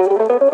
what 0.00 0.40
you 0.40 0.49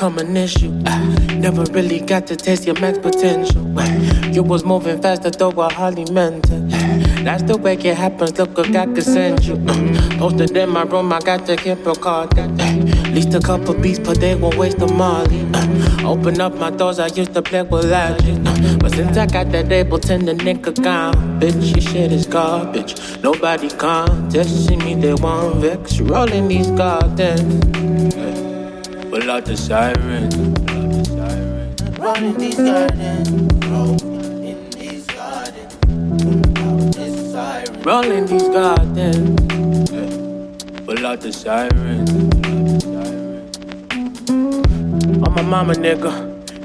become 0.00 0.16
an 0.16 0.34
issue. 0.34 0.70
Never 1.36 1.64
really 1.72 2.00
got 2.00 2.26
to 2.28 2.34
taste 2.34 2.64
your 2.64 2.74
max 2.80 2.96
potential. 2.96 3.62
You 4.32 4.42
was 4.42 4.64
moving 4.64 5.02
faster, 5.02 5.28
though 5.28 5.52
I 5.60 5.70
hardly 5.70 6.10
meant 6.10 6.48
it. 6.50 6.70
That's 7.22 7.42
the 7.42 7.58
way 7.58 7.74
it 7.74 7.98
happens. 7.98 8.38
Look 8.38 8.56
what 8.56 8.72
got 8.72 8.94
to 8.94 9.02
send 9.02 9.44
you. 9.44 9.56
Uh, 9.68 10.18
posted 10.18 10.56
in 10.56 10.70
my 10.70 10.84
room, 10.84 11.12
I 11.12 11.20
got 11.20 11.44
to 11.44 11.54
keep 11.54 11.84
card. 12.00 12.38
Uh, 12.38 12.46
least 13.12 13.34
a 13.34 13.40
couple 13.40 13.74
beats 13.74 13.98
per 13.98 14.14
day 14.14 14.34
won't 14.36 14.56
waste 14.56 14.80
a 14.80 14.86
molly. 14.86 15.42
Open 16.02 16.40
up 16.40 16.54
my 16.54 16.70
doors, 16.70 16.98
I 16.98 17.08
used 17.08 17.34
to 17.34 17.42
play 17.42 17.60
with 17.60 17.84
logic. 17.84 18.42
But 18.78 18.92
since 18.92 19.18
I 19.18 19.26
got 19.26 19.52
that 19.52 19.66
Ableton, 19.66 20.24
the 20.24 20.32
nigga 20.32 20.82
gone. 20.82 21.38
Bitch, 21.38 21.72
your 21.72 21.82
shit 21.82 22.10
is 22.10 22.24
garbage. 22.24 22.96
Nobody 23.22 23.68
contesting 23.68 24.78
me, 24.78 24.94
they 24.94 25.12
want 25.12 25.56
vex. 25.56 26.00
Rolling 26.00 26.48
these 26.48 26.70
gardens. 26.70 27.79
Pull 29.30 29.36
out 29.36 29.44
the 29.44 29.56
siren. 29.56 30.28
Running 32.00 32.36
these 32.36 32.56
gardens. 32.56 33.64
Rolling 33.68 34.70
these 34.70 35.06
gardens. 35.06 35.74
Rolling 37.86 38.26
these 38.26 38.48
gardens. 38.48 39.40
Pull 40.84 41.06
out 41.06 41.20
the 41.20 41.32
siren. 41.32 42.08
On 45.24 45.32
my 45.32 45.42
mama, 45.42 45.74
nigga. 45.74 46.12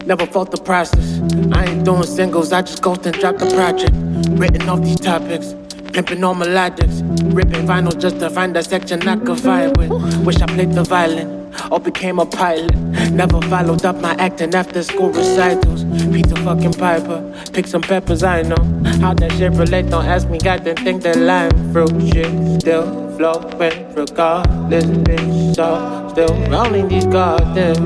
Never 0.08 0.25
fought 0.25 0.49
the 0.49 0.58
process. 0.58 1.21
I 1.53 1.66
ain't 1.66 1.86
doing 1.86 2.02
singles, 2.02 2.52
I 2.52 2.63
just 2.63 2.81
ghost 2.81 3.05
and 3.05 3.16
drop 3.19 3.38
the 3.38 3.45
project. 3.45 3.93
Written 4.39 4.67
off 4.69 4.81
these 4.81 4.99
topics. 4.99 5.53
Pimping 5.93 6.23
all 6.23 6.33
melodics. 6.33 7.03
Ripping 7.31 7.67
vinyl 7.67 7.95
just 7.95 8.17
to 8.21 8.30
find 8.31 8.58
a 8.58 8.63
section 8.63 9.08
I 9.08 9.17
could 9.17 9.38
vibe 9.38 9.77
with. 9.77 10.25
Wish 10.25 10.41
I 10.41 10.47
played 10.47 10.71
the 10.71 10.83
violin 10.83 11.44
or 11.75 11.79
became 11.81 12.19
a 12.19 12.25
pilot. 12.25 12.73
Never 13.11 13.41
followed 13.41 13.83
up 13.83 13.97
my 13.97 14.13
acting 14.13 14.55
after 14.55 14.81
school 14.81 15.09
recitals. 15.09 15.83
Peter 16.13 16.35
fucking 16.37 16.73
Piper, 16.73 17.19
pick 17.51 17.67
some 17.67 17.81
peppers, 17.81 18.23
I 18.23 18.43
know. 18.43 18.63
How 19.01 19.13
that 19.15 19.33
shit 19.33 19.51
relate, 19.51 19.89
don't 19.89 20.05
ask 20.05 20.30
me, 20.30 20.37
God, 20.39 20.64
then 20.64 20.77
think 20.77 21.03
that 21.03 21.17
lime 21.17 21.52
fruit 21.73 21.91
shit 22.14 22.61
still 22.61 22.85
flowing 23.17 23.93
regardless, 23.93 24.85
bitch. 24.85 25.55
So 25.55 26.08
still 26.11 26.33
rolling 26.49 26.87
these 26.87 27.05
gardens. 27.08 27.77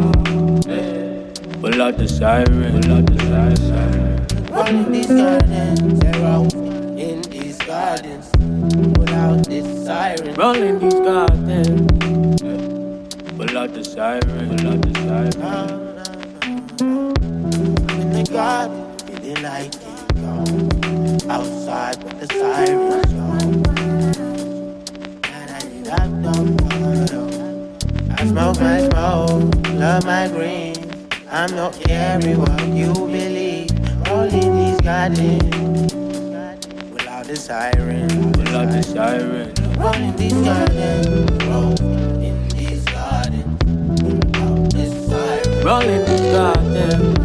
Pull 1.61 1.81
out 1.81 1.97
the 1.97 2.07
siren, 2.07 2.81
pull 2.81 2.93
out 2.93 3.05
the 3.07 3.55
siren. 3.69 4.27
Rolling 4.51 4.91
these 4.91 5.07
gardens, 5.07 5.79
zero 5.99 6.35
in 6.95 7.21
these 7.23 7.57
gardens. 7.57 8.29
Pull 8.93 9.15
out 9.15 9.45
this 9.47 9.85
siren, 9.85 10.35
rolling 10.35 10.77
these 10.77 10.93
gardens. 10.93 11.98
Pull 13.99 14.07
out 14.07 14.21
the 14.21 14.29
siren, 14.29 14.65
out 14.65 14.79
the 14.81 14.91
siren. 14.95 15.43
I'm 17.89 17.99
in 17.99 18.09
the 18.13 18.23
garden, 18.31 18.79
feeling 18.99 19.41
like 19.43 19.75
it, 19.75 19.81
yo. 20.15 20.31
Outside 21.29 21.97
with 22.05 22.17
the 22.21 22.27
sirens, 22.33 23.11
yo. 23.11 23.25
I 28.15 28.19
smoke 28.25 28.59
my 28.61 28.87
smoke, 28.87 29.51
love 29.77 30.05
my 30.05 30.27
green. 30.29 30.75
I'm 31.29 31.53
not 31.57 31.73
caring 31.81 32.39
what 32.39 32.67
you 32.69 32.93
believe. 32.93 33.69
Rolling 34.07 34.55
these 34.55 34.79
gardens. 34.79 35.91
Pull 35.91 37.09
out 37.09 37.25
the 37.25 37.35
siren, 37.35 38.31
pull 38.31 38.55
out 38.55 38.71
the 38.71 38.81
siren. 38.81 39.53
Rolling 39.77 40.15
these 40.15 40.31
gardens, 40.31 41.78
rolling 45.69 46.03
goddamn. 46.33 47.18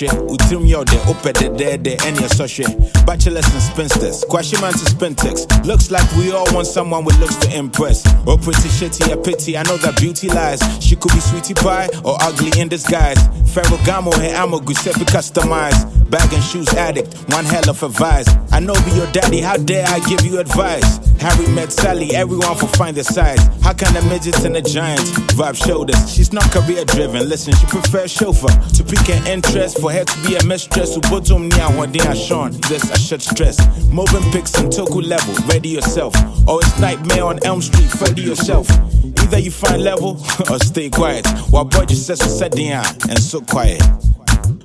Hwɛ 0.00 0.28
wotirim 0.28 0.64
yɛ 0.66 0.76
ɔdɛ 0.82 0.98
wopɛ 1.06 1.30
dɛdɛɛdɛ 1.40 1.92
ɛne 2.06 2.20
ɛsɔ 2.28 2.46
hwɛ 2.54 3.06
bachelors 3.06 3.46
and 3.52 3.62
spinsters 3.62 4.24
kwashiman 4.24 4.72
to 4.72 4.84
spintex 4.86 5.46
looks 5.66 5.90
like 5.90 6.06
we 6.16 6.32
all 6.32 6.46
want 6.54 6.66
someone 6.66 7.04
with 7.04 7.18
looks 7.18 7.36
to 7.36 7.56
impress. 7.56 8.06
Or 8.26 8.38
pretty 8.38 8.68
shitty 8.68 9.12
a 9.12 9.16
pity 9.16 9.56
i 9.56 9.62
know 9.64 9.76
that 9.78 9.98
beauty 9.98 10.28
lies. 10.28 10.60
She 10.80 10.96
could 10.96 11.12
be 11.12 11.20
sweetie 11.20 11.54
pie 11.54 11.88
or 12.04 12.16
ugly 12.20 12.52
in 12.60 12.68
disguise. 12.68 13.18
Ferragamo 13.52 14.14
and 14.14 14.34
ammo 14.34 14.60
giuseppe 14.60 15.04
customized. 15.04 16.10
Bag 16.10 16.32
and 16.32 16.42
shoes 16.42 16.68
addict 16.74 17.14
one 17.32 17.44
hell 17.44 17.68
of 17.68 17.82
a 17.82 17.88
vice. 17.88 18.28
I 18.52 18.60
know 18.60 18.74
be 18.84 18.92
your 18.92 19.10
daddy 19.12 19.40
how 19.40 19.56
dare 19.56 19.86
i 19.88 20.00
give 20.08 20.24
you 20.24 20.38
advice? 20.40 20.98
Harry 21.20 21.46
met 21.48 21.72
sally 21.72 22.14
everyone 22.14 22.56
for 22.56 22.66
find 22.78 22.96
the 22.96 23.04
size. 23.04 23.40
How 23.62 23.72
can 23.74 23.94
a 23.96 24.02
midget 24.08 24.44
and 24.44 24.56
a 24.56 24.62
giant 24.62 25.00
vibe 25.36 25.56
shoulders? 25.56 26.12
She's 26.12 26.32
not 26.32 26.44
career 26.50 26.84
driven 26.84 27.28
listen 27.28 27.54
she 27.54 27.66
prefers 27.66 28.10
chauffeur 28.10 28.48
to 28.76 28.84
pick 28.84 29.08
an 29.10 29.26
interest 29.26 29.80
for 29.80 29.89
her 29.92 30.04
to 30.04 30.28
be 30.28 30.36
a 30.36 30.44
mistress 30.44 30.94
who 30.94 31.00
bottom 31.02 31.48
near 31.48 31.68
one 31.76 31.92
day 31.92 32.14
Sean. 32.14 32.52
This 32.68 32.90
I 32.90 32.96
should 32.96 33.22
stress. 33.22 33.58
Moving 33.90 34.22
pics 34.32 34.56
on 34.58 34.66
Toku 34.66 35.02
level, 35.02 35.34
ready 35.46 35.70
yourself. 35.70 36.14
Or 36.48 36.60
it's 36.60 36.78
nightmare 36.78 37.24
on 37.24 37.44
Elm 37.44 37.62
Street, 37.62 37.92
ready 38.00 38.22
yourself. 38.22 38.68
Either 39.04 39.38
you 39.38 39.50
find 39.50 39.82
level 39.82 40.20
or 40.50 40.58
stay 40.58 40.90
quiet. 40.90 41.26
While 41.50 41.64
boy 41.64 41.86
just 41.86 42.06
says 42.06 42.18
down 42.50 42.84
and 43.08 43.18
so 43.22 43.40
quiet. 43.40 43.82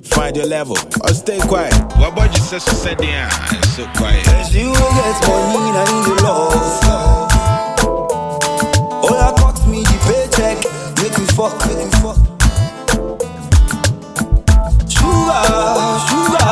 Find 0.02 0.36
your 0.36 0.46
level 0.46 0.76
or 1.02 1.08
stay 1.14 1.38
quiet. 1.40 1.74
While 1.96 2.12
boy 2.12 2.28
just 2.28 2.50
says 2.50 2.64
down 2.96 3.30
and 3.52 3.64
so 3.66 3.86
quiet. 3.96 4.24
Cause 4.24 4.54
you 4.54 4.72
get 4.72 5.20
money, 5.52 5.72
need 5.72 6.04
the 6.06 6.22
love. 6.22 6.54
All 9.04 9.14
I 9.14 9.32
cost 9.38 9.66
me 9.68 9.82
the 9.82 9.98
paycheck, 10.06 10.58
make 11.02 11.18
me 11.18 11.26
fuck, 11.26 11.58
make 11.66 11.84
me 11.84 11.90
fuck 12.00 12.35
sugar, 16.08 16.50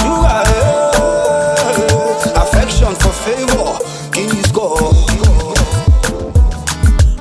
sugar, 0.00 0.40
yeah. 0.54 2.42
Affection 2.42 2.92
for 2.96 3.12
favor, 3.26 3.68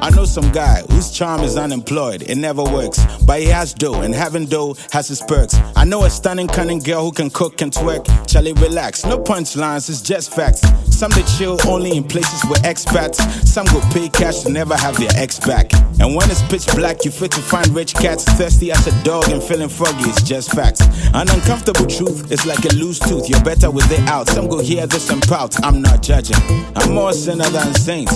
I 0.02 0.10
know 0.16 0.26
some 0.26 0.52
guy 0.52 0.84
charm 1.20 1.42
is 1.42 1.58
unemployed, 1.58 2.22
it 2.22 2.38
never 2.38 2.64
works. 2.64 2.98
But 3.26 3.42
he 3.42 3.48
has 3.48 3.74
dough, 3.74 4.04
and 4.04 4.16
having 4.16 4.46
dough 4.46 4.78
has 4.92 5.10
his 5.10 5.22
perks. 5.22 5.54
I 5.76 5.84
know 5.84 6.06
a 6.06 6.10
stunning, 6.10 6.48
cunning 6.48 6.80
girl 6.80 7.04
who 7.04 7.12
can 7.12 7.30
cook 7.30 7.62
and 7.62 7.74
twerk. 7.74 8.06
Charlie, 8.26 8.54
relax, 8.54 9.04
no 9.04 9.18
punchlines, 9.18 9.90
it's 9.90 10.02
just 10.02 10.34
facts. 10.34 10.62
Some 10.98 11.12
they 11.12 11.24
chill 11.24 11.60
only 11.68 11.98
in 11.98 12.06
places 12.06 12.42
with 12.50 12.64
expats. 12.64 13.20
Some 13.46 13.66
go 13.66 13.82
pay 13.92 14.08
cash 14.08 14.44
to 14.44 14.50
never 14.50 14.78
have 14.78 14.96
their 14.96 15.10
ex 15.16 15.42
back. 15.42 15.74
And 16.00 16.16
when 16.16 16.32
it's 16.32 16.42
pitch 16.44 16.68
black, 16.74 17.04
you 17.04 17.12
fit 17.12 17.32
to 17.32 17.42
find 17.42 17.68
rich 17.76 17.96
cats 17.96 18.24
thirsty 18.24 18.72
as 18.72 18.88
a 18.88 19.04
dog 19.04 19.28
and 19.28 19.44
feeling 19.44 19.68
froggy, 19.68 20.10
it's 20.10 20.24
just 20.24 20.56
facts. 20.56 20.80
An 21.14 21.30
uncomfortable 21.30 21.88
truth 21.88 22.32
is 22.32 22.46
like 22.46 22.64
a 22.64 22.74
loose 22.76 23.00
tooth, 23.00 23.28
you're 23.28 23.44
better 23.44 23.70
with 23.70 23.92
it 23.92 24.08
out. 24.08 24.30
Some 24.30 24.48
go 24.48 24.60
hear 24.60 24.88
this 24.88 25.10
and 25.10 25.22
pout, 25.24 25.62
I'm 25.66 25.82
not 25.82 26.02
judging. 26.02 26.38
I'm 26.78 26.94
more 26.94 27.12
sinner 27.12 27.50
than 27.50 27.74
saint, 27.74 28.10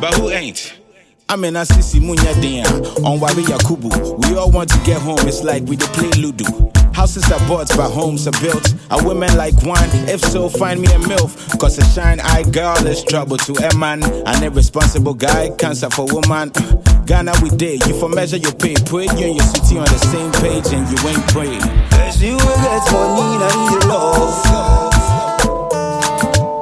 but 0.00 0.14
who 0.14 0.30
ain't? 0.30 0.77
amena 1.28 1.64
sisi 1.66 2.00
munya 2.00 2.34
den 2.40 2.66
on 3.04 3.20
wabi 3.20 3.42
yakubu 3.50 3.88
we 4.28 4.36
all 4.38 4.50
want 4.50 4.70
to 4.70 4.78
get 4.84 5.00
home 5.02 5.18
it's 5.28 5.42
like 5.44 5.62
we 5.68 5.76
dey 5.76 5.86
play 5.92 6.10
ludo 6.22 6.44
Houses 6.98 7.30
are 7.30 7.38
bought, 7.46 7.68
but 7.76 7.90
homes 7.92 8.26
are 8.26 8.40
built. 8.40 8.74
Are 8.90 9.00
women 9.06 9.36
like 9.36 9.54
wine? 9.62 9.88
If 10.08 10.20
so, 10.20 10.48
find 10.48 10.80
me 10.80 10.88
a 10.88 10.98
MILF. 10.98 11.56
Cause 11.60 11.78
a 11.78 11.84
shine 11.94 12.18
eyed 12.18 12.52
girl 12.52 12.74
is 12.88 13.04
trouble 13.04 13.36
to 13.36 13.52
a 13.54 13.72
man. 13.78 14.02
An 14.26 14.42
irresponsible 14.42 15.14
guy, 15.14 15.50
cancer 15.58 15.88
for 15.90 16.06
woman. 16.12 16.50
Ghana, 17.06 17.34
we 17.40 17.50
day. 17.50 17.78
You 17.86 18.00
for 18.00 18.08
measure 18.08 18.38
your 18.38 18.50
pay. 18.52 18.74
Pray 18.84 19.04
you 19.04 19.26
and 19.30 19.36
your 19.36 19.46
city 19.46 19.78
on 19.78 19.84
the 19.84 19.98
same 20.10 20.32
page 20.42 20.66
and 20.74 20.90
you 20.90 21.08
ain't 21.08 21.24
pray. 21.28 21.56
Cause 21.96 22.20
you 22.20 22.32
will 22.32 22.58
get 22.66 22.90
money 22.90 23.44
and 23.46 23.70
you 23.70 23.78
love. 23.88 24.42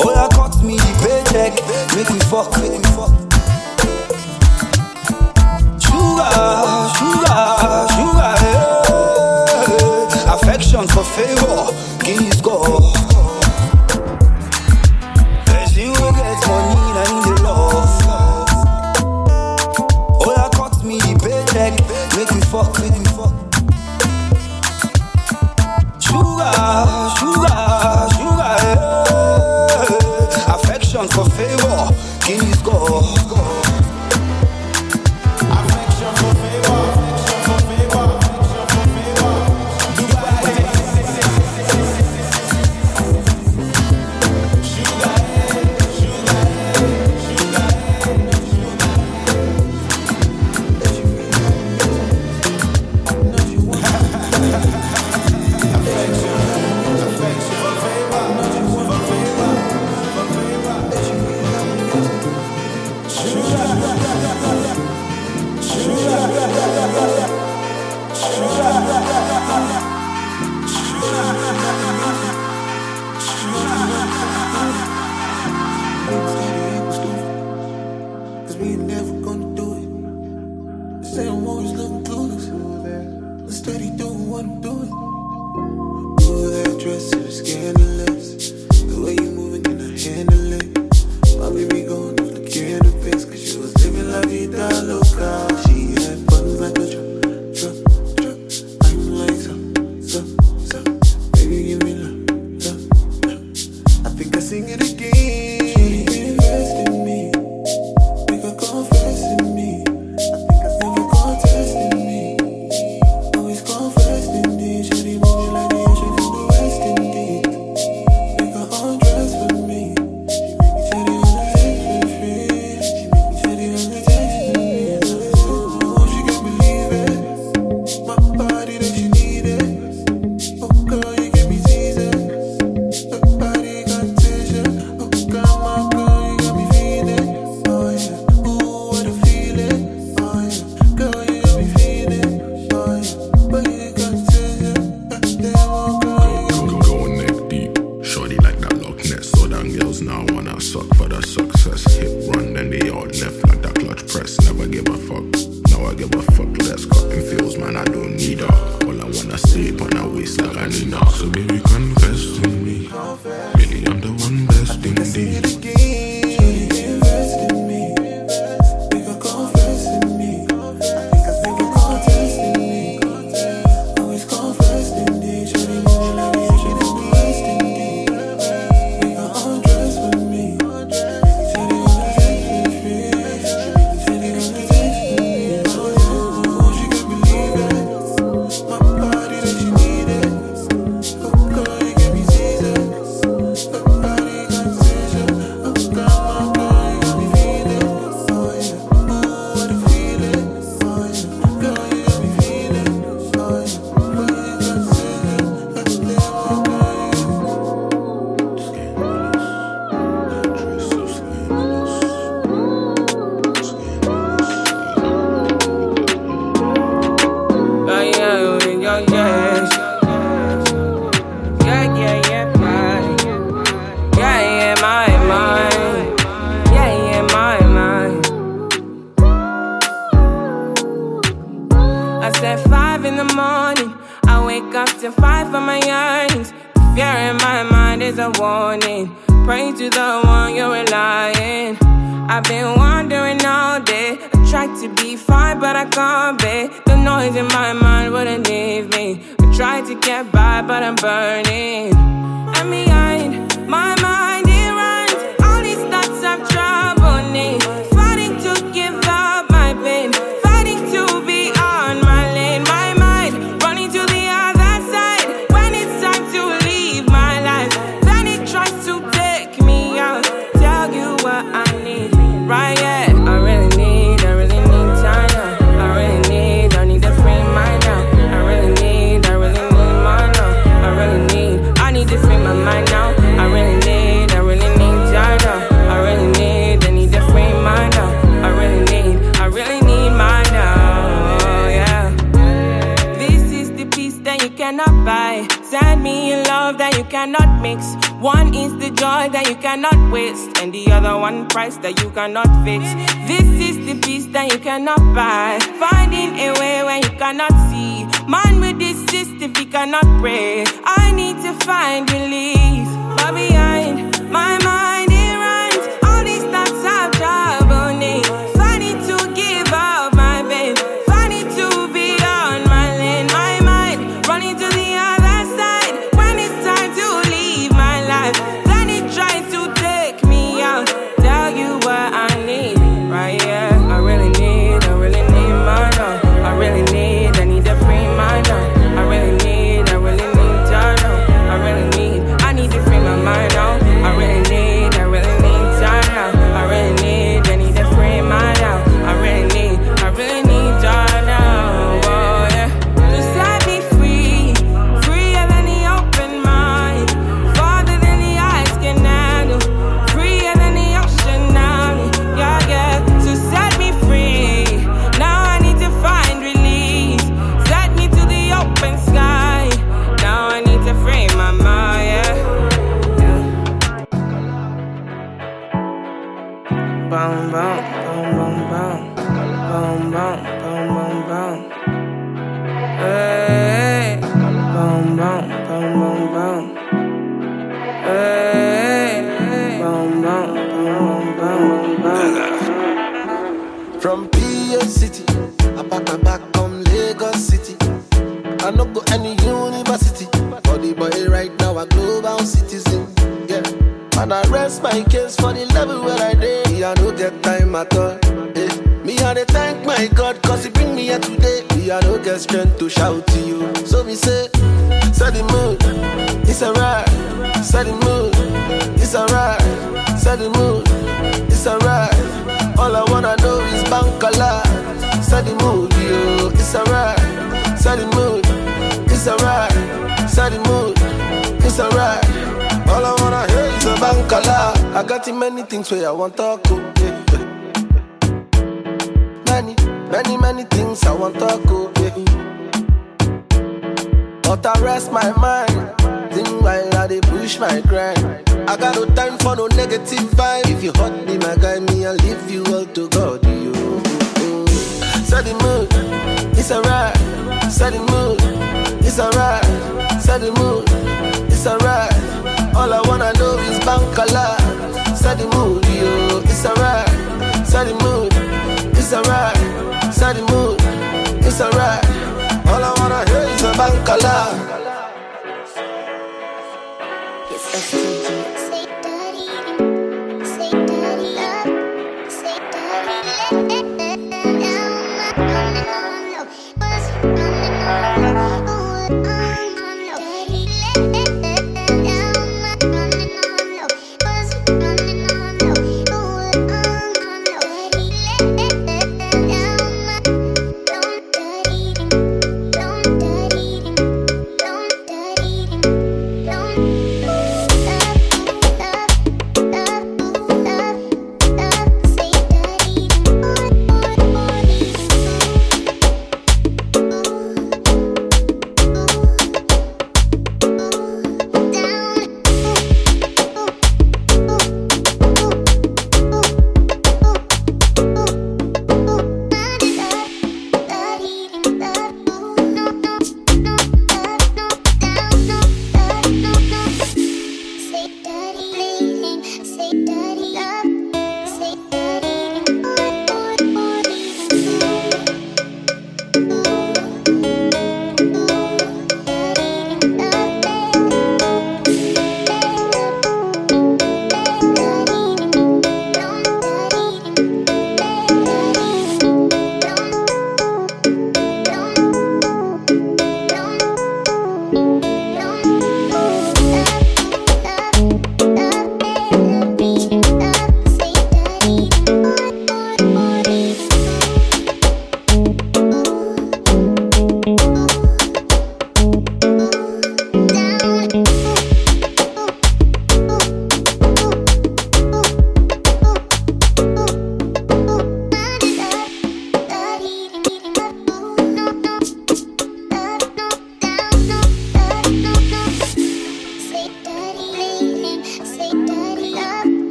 Oh, 0.00 0.14
I 0.16 0.34
caught 0.34 0.64
me 0.64 0.78
the 0.78 0.92
paycheck. 1.04 1.52
Make 1.94 2.08
me 2.10 2.18
fuck, 2.30 2.50
make 2.62 2.72
me 2.72 2.82
fuck. 2.96 3.21
sugar, 6.96 7.86
sugar, 7.94 8.34
yeah. 8.42 10.34
Affection 10.34 10.86
for 10.88 11.04
favor, 11.04 11.66
kiss 12.00 12.40
God. 12.40 12.91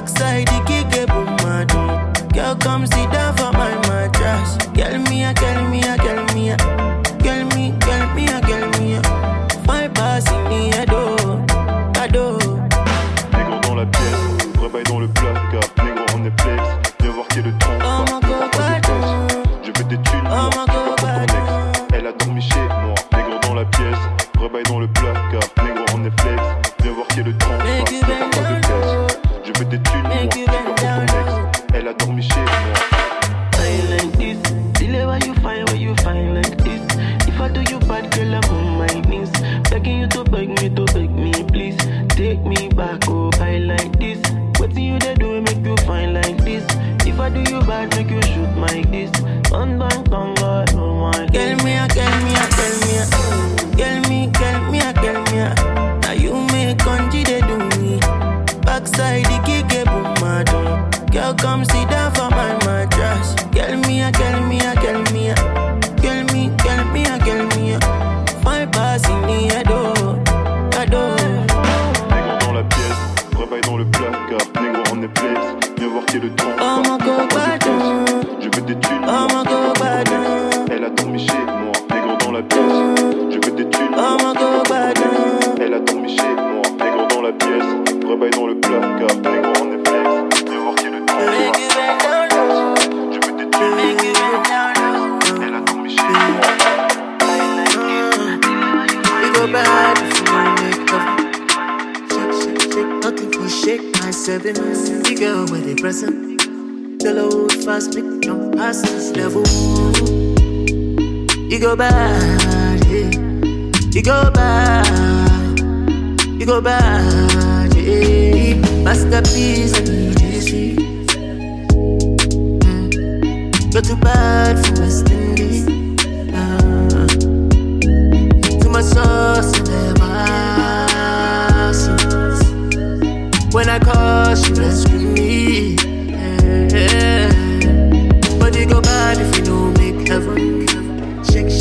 backside, 0.00 0.46
the 0.48 0.62
kick 0.66 1.02
up 1.02 1.10
on 1.10 1.26
my 1.42 1.64
Girl, 2.32 2.56
come 2.56 2.86
see. 2.86 3.09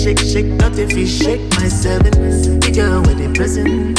shake, 0.04 0.20
shake, 0.20 0.46
nothing 0.46 0.90
fi 0.90 1.06
shake 1.06 1.50
myself. 1.52 2.04
The 2.04 2.72
girl 2.74 3.02
when 3.04 3.18
they 3.18 3.32
present, 3.34 3.98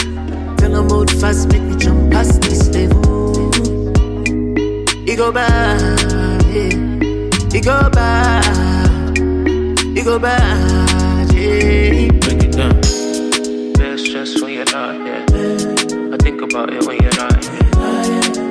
tell 0.59 0.71
them 0.71 0.89
hold 0.89 1.11
fast, 1.21 1.49
make 1.49 1.63
me 1.63 1.77
jump 1.77 2.13
past 2.13 2.41
this 2.43 2.69
level. 2.69 3.51
It 5.07 5.17
go 5.17 5.31
by, 5.33 5.47
yeah. 6.55 7.57
it 7.57 7.65
go 7.65 7.91
by, 7.91 8.43
it 9.99 10.05
go 10.05 10.19
by, 10.19 10.39
yeah. 11.35 12.09
Break 12.25 12.45
it 12.45 12.53
down. 12.53 12.81
Best 13.75 14.07
stress 14.07 14.41
when 14.41 14.55
you're 14.55 14.65
not 14.73 14.95
here. 15.05 15.25
I 16.13 16.17
think 16.17 16.41
about 16.41 16.73
it 16.73 16.87
when 16.87 16.97
you're 17.03 17.17
not 17.17 17.45
here. 17.45 17.61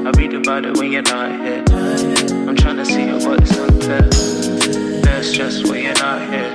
I 0.06 0.12
read 0.18 0.34
about 0.34 0.66
it 0.66 0.78
when 0.78 0.92
you're 0.92 1.02
not 1.02 1.32
here. 1.42 1.64
I'm 2.48 2.56
trying 2.56 2.78
to 2.78 2.86
see 2.86 3.04
it, 3.04 3.24
but 3.24 3.58
unfair. 3.58 4.59
That's 5.20 5.32
just 5.32 5.68
when 5.68 5.84
you're 5.84 5.94
not 5.96 6.22
here. 6.32 6.54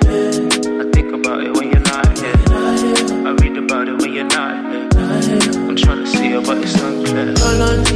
I 0.81 0.91
think 0.91 1.13
about 1.13 1.45
it 1.45 1.53
when 1.53 1.71
you're 1.71 1.81
not 1.81 2.19
here. 2.19 2.33
I 2.49 3.37
read 3.43 3.59
about 3.59 3.89
it 3.91 4.01
when 4.01 4.15
you're 4.15 4.25
not 4.25 4.73
here. 4.73 4.89
I'm 5.69 5.77
trying 5.77 6.03
to 6.03 6.07
see 6.07 6.29
it, 6.29 6.47
but 6.47 6.57
it's 6.63 6.75
unclear. 6.81 7.27
No 7.27 7.49
lunch, 7.61 7.93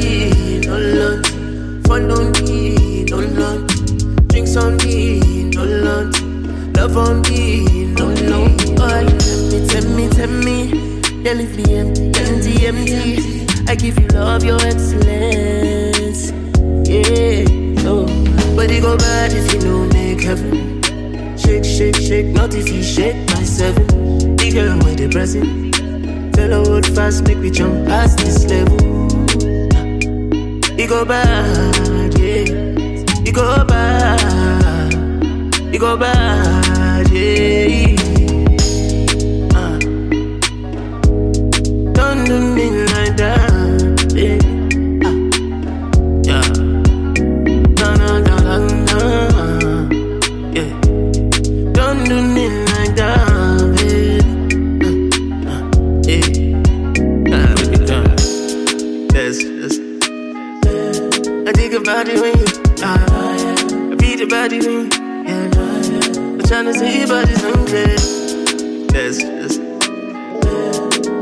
no 0.66 0.76
lunch. 0.76 1.28
Fun 1.86 2.10
on 2.10 2.32
me, 2.44 3.04
no 3.04 3.16
lunch. 3.16 3.72
Drinks 4.28 4.56
on 4.58 4.76
me, 4.84 5.44
no 5.56 5.64
lunch. 5.64 6.20
Love 6.76 6.98
on 6.98 7.22
me, 7.22 7.86
no 7.94 8.08
lunch. 8.28 8.66
Boy, 8.76 9.06
tell 9.16 9.40
me, 9.48 9.66
tell 9.68 9.86
me, 9.96 10.08
tell 10.10 10.28
me. 10.28 10.68
You 11.24 11.32
leave 11.32 11.56
me 11.56 11.76
empty, 11.76 12.12
empty, 12.20 12.66
empty. 12.66 13.46
I 13.66 13.74
give 13.74 13.98
you 13.98 14.08
love, 14.08 14.44
your 14.44 14.60
excellence. 14.60 16.30
Yeah, 16.86 17.88
oh. 17.88 18.04
But 18.54 18.70
it 18.70 18.82
go 18.82 18.98
bad 18.98 19.32
if 19.32 19.54
you 19.54 19.60
know 19.60 19.84
me. 19.86 19.97
Kevin. 20.18 20.82
Shake, 21.38 21.64
shake, 21.64 21.96
shake, 21.96 22.26
not 22.26 22.54
if 22.54 22.68
you 22.68 22.82
shake 22.82 23.16
my 23.28 23.42
seven. 23.44 23.86
The 24.36 24.50
girl 24.52 24.68
am 24.72 24.82
I 24.84 24.94
depressing? 24.94 25.70
Tell 26.32 26.50
her 26.50 26.62
hold 26.70 26.86
fast, 26.86 27.26
make 27.26 27.38
me 27.38 27.50
jump 27.50 27.86
past 27.86 28.18
this 28.18 28.44
level. 28.46 28.76
It 30.78 30.88
go 30.88 31.04
bad, 31.04 32.18
yeah. 32.18 32.44
It 33.26 33.34
go 33.34 33.64
bad. 33.64 34.94
It 35.74 35.78
go 35.80 35.96
bad, 35.96 37.10
yeah. 37.10 38.07
I'm 64.50 66.40
trying 66.48 66.64
to 66.64 66.72
see 66.72 67.04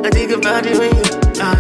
I 0.04 0.10
think 0.10 0.30
about 0.30 0.64
it 0.64 0.78
when 0.78 0.94
you 0.94 1.02
are. 1.42 1.56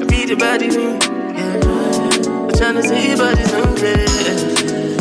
I 0.00 0.06
beat 0.08 0.28
your 0.28 0.38
body 0.38 0.68
when 0.68 1.02
I'm 1.02 2.52
trying 2.52 2.74
to 2.76 2.82
see 2.84 3.08
bodies 3.16 3.52
in. 3.52 3.58
Yeah. 3.82 3.96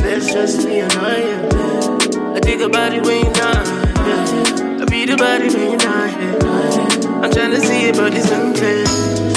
That's 0.02 0.34
just 0.34 0.66
me 0.66 0.80
and 0.80 0.94
I. 0.94 2.36
I 2.36 2.40
think 2.40 2.64
about 2.64 2.94
it 2.94 3.04
when 3.06 3.26
you're 3.26 3.36
not. 3.36 3.68
Yeah. 3.68 4.82
I 4.82 4.86
beat 4.86 5.10
your 5.10 5.18
body 5.18 5.50
when 5.50 5.70
you're 5.70 5.78
not. 5.78 6.10
Yeah. 6.20 7.22
I'm 7.22 7.32
trying 7.32 7.52
to 7.52 7.62
see 7.62 7.86
your 7.86 7.94
bodies 7.94 8.32
in. 8.32 9.37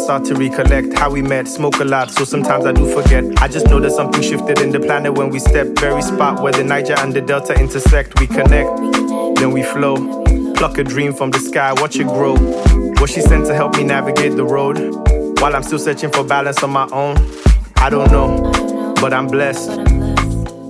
Start 0.00 0.24
to 0.24 0.34
recollect 0.34 0.98
how 0.98 1.10
we 1.10 1.22
met. 1.22 1.46
Smoke 1.46 1.78
a 1.80 1.84
lot, 1.84 2.10
so 2.10 2.24
sometimes 2.24 2.64
I 2.66 2.72
do 2.72 2.90
forget. 2.92 3.24
I 3.40 3.48
just 3.48 3.66
know 3.66 3.78
that 3.80 3.92
something 3.92 4.22
shifted 4.22 4.60
in 4.60 4.70
the 4.70 4.80
planet 4.80 5.14
when 5.14 5.30
we 5.30 5.38
stepped. 5.38 5.78
Very 5.78 6.02
spot 6.02 6.42
where 6.42 6.52
the 6.52 6.64
Niger 6.64 6.94
and 6.98 7.12
the 7.12 7.20
Delta 7.20 7.54
intersect. 7.54 8.18
We 8.18 8.26
connect, 8.26 8.70
then 9.36 9.52
we 9.52 9.62
flow. 9.62 9.96
Pluck 10.54 10.78
a 10.78 10.84
dream 10.84 11.12
from 11.12 11.30
the 11.30 11.38
sky, 11.38 11.72
watch 11.74 11.96
it 11.96 12.06
grow. 12.06 12.36
What 13.00 13.10
she 13.10 13.20
sent 13.20 13.46
to 13.46 13.54
help 13.54 13.76
me 13.76 13.84
navigate 13.84 14.36
the 14.36 14.44
road? 14.44 14.78
While 15.40 15.54
I'm 15.54 15.62
still 15.62 15.78
searching 15.78 16.10
for 16.10 16.24
balance 16.24 16.62
on 16.62 16.70
my 16.70 16.88
own. 16.92 17.16
I 17.76 17.88
don't 17.88 18.10
know, 18.10 18.94
but 19.00 19.14
I'm 19.14 19.26
blessed. 19.26 19.70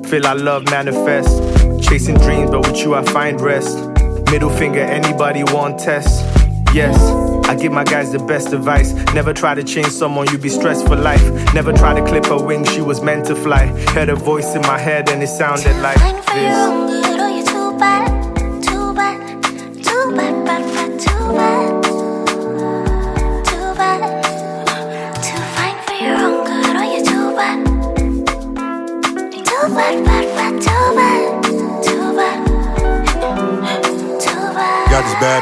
Feel 0.09 0.27
our 0.27 0.37
love 0.37 0.64
manifest. 0.71 1.43
Chasing 1.88 2.16
dreams, 2.19 2.51
but 2.51 2.66
with 2.66 2.79
you 2.79 2.95
I 2.95 3.05
find 3.05 3.40
rest. 3.40 3.79
Middle 4.31 4.51
finger, 4.51 4.81
anybody 4.81 5.43
want 5.45 5.81
test? 5.81 6.25
Yes, 6.73 6.97
I 7.50 7.56
give 7.56 7.72
my 7.72 7.82
guys 7.82 8.12
the 8.12 8.20
best 8.20 8.52
advice. 8.52 8.92
Never 9.12 9.32
try 9.32 9.56
to 9.56 9.64
change 9.64 9.88
someone, 9.88 10.30
you 10.30 10.38
be 10.38 10.48
stressed 10.48 10.86
for 10.86 10.94
life. 10.94 11.20
Never 11.52 11.72
try 11.72 11.98
to 11.98 12.06
clip 12.06 12.26
her 12.26 12.40
wings, 12.40 12.72
she 12.72 12.80
was 12.80 13.02
meant 13.02 13.26
to 13.26 13.34
fly. 13.34 13.66
Heard 13.90 14.08
a 14.08 14.14
voice 14.14 14.54
in 14.54 14.62
my 14.62 14.78
head 14.78 15.10
and 15.10 15.20
it 15.20 15.26
sounded 15.26 15.74
like 15.82 15.98
this. 16.26 16.99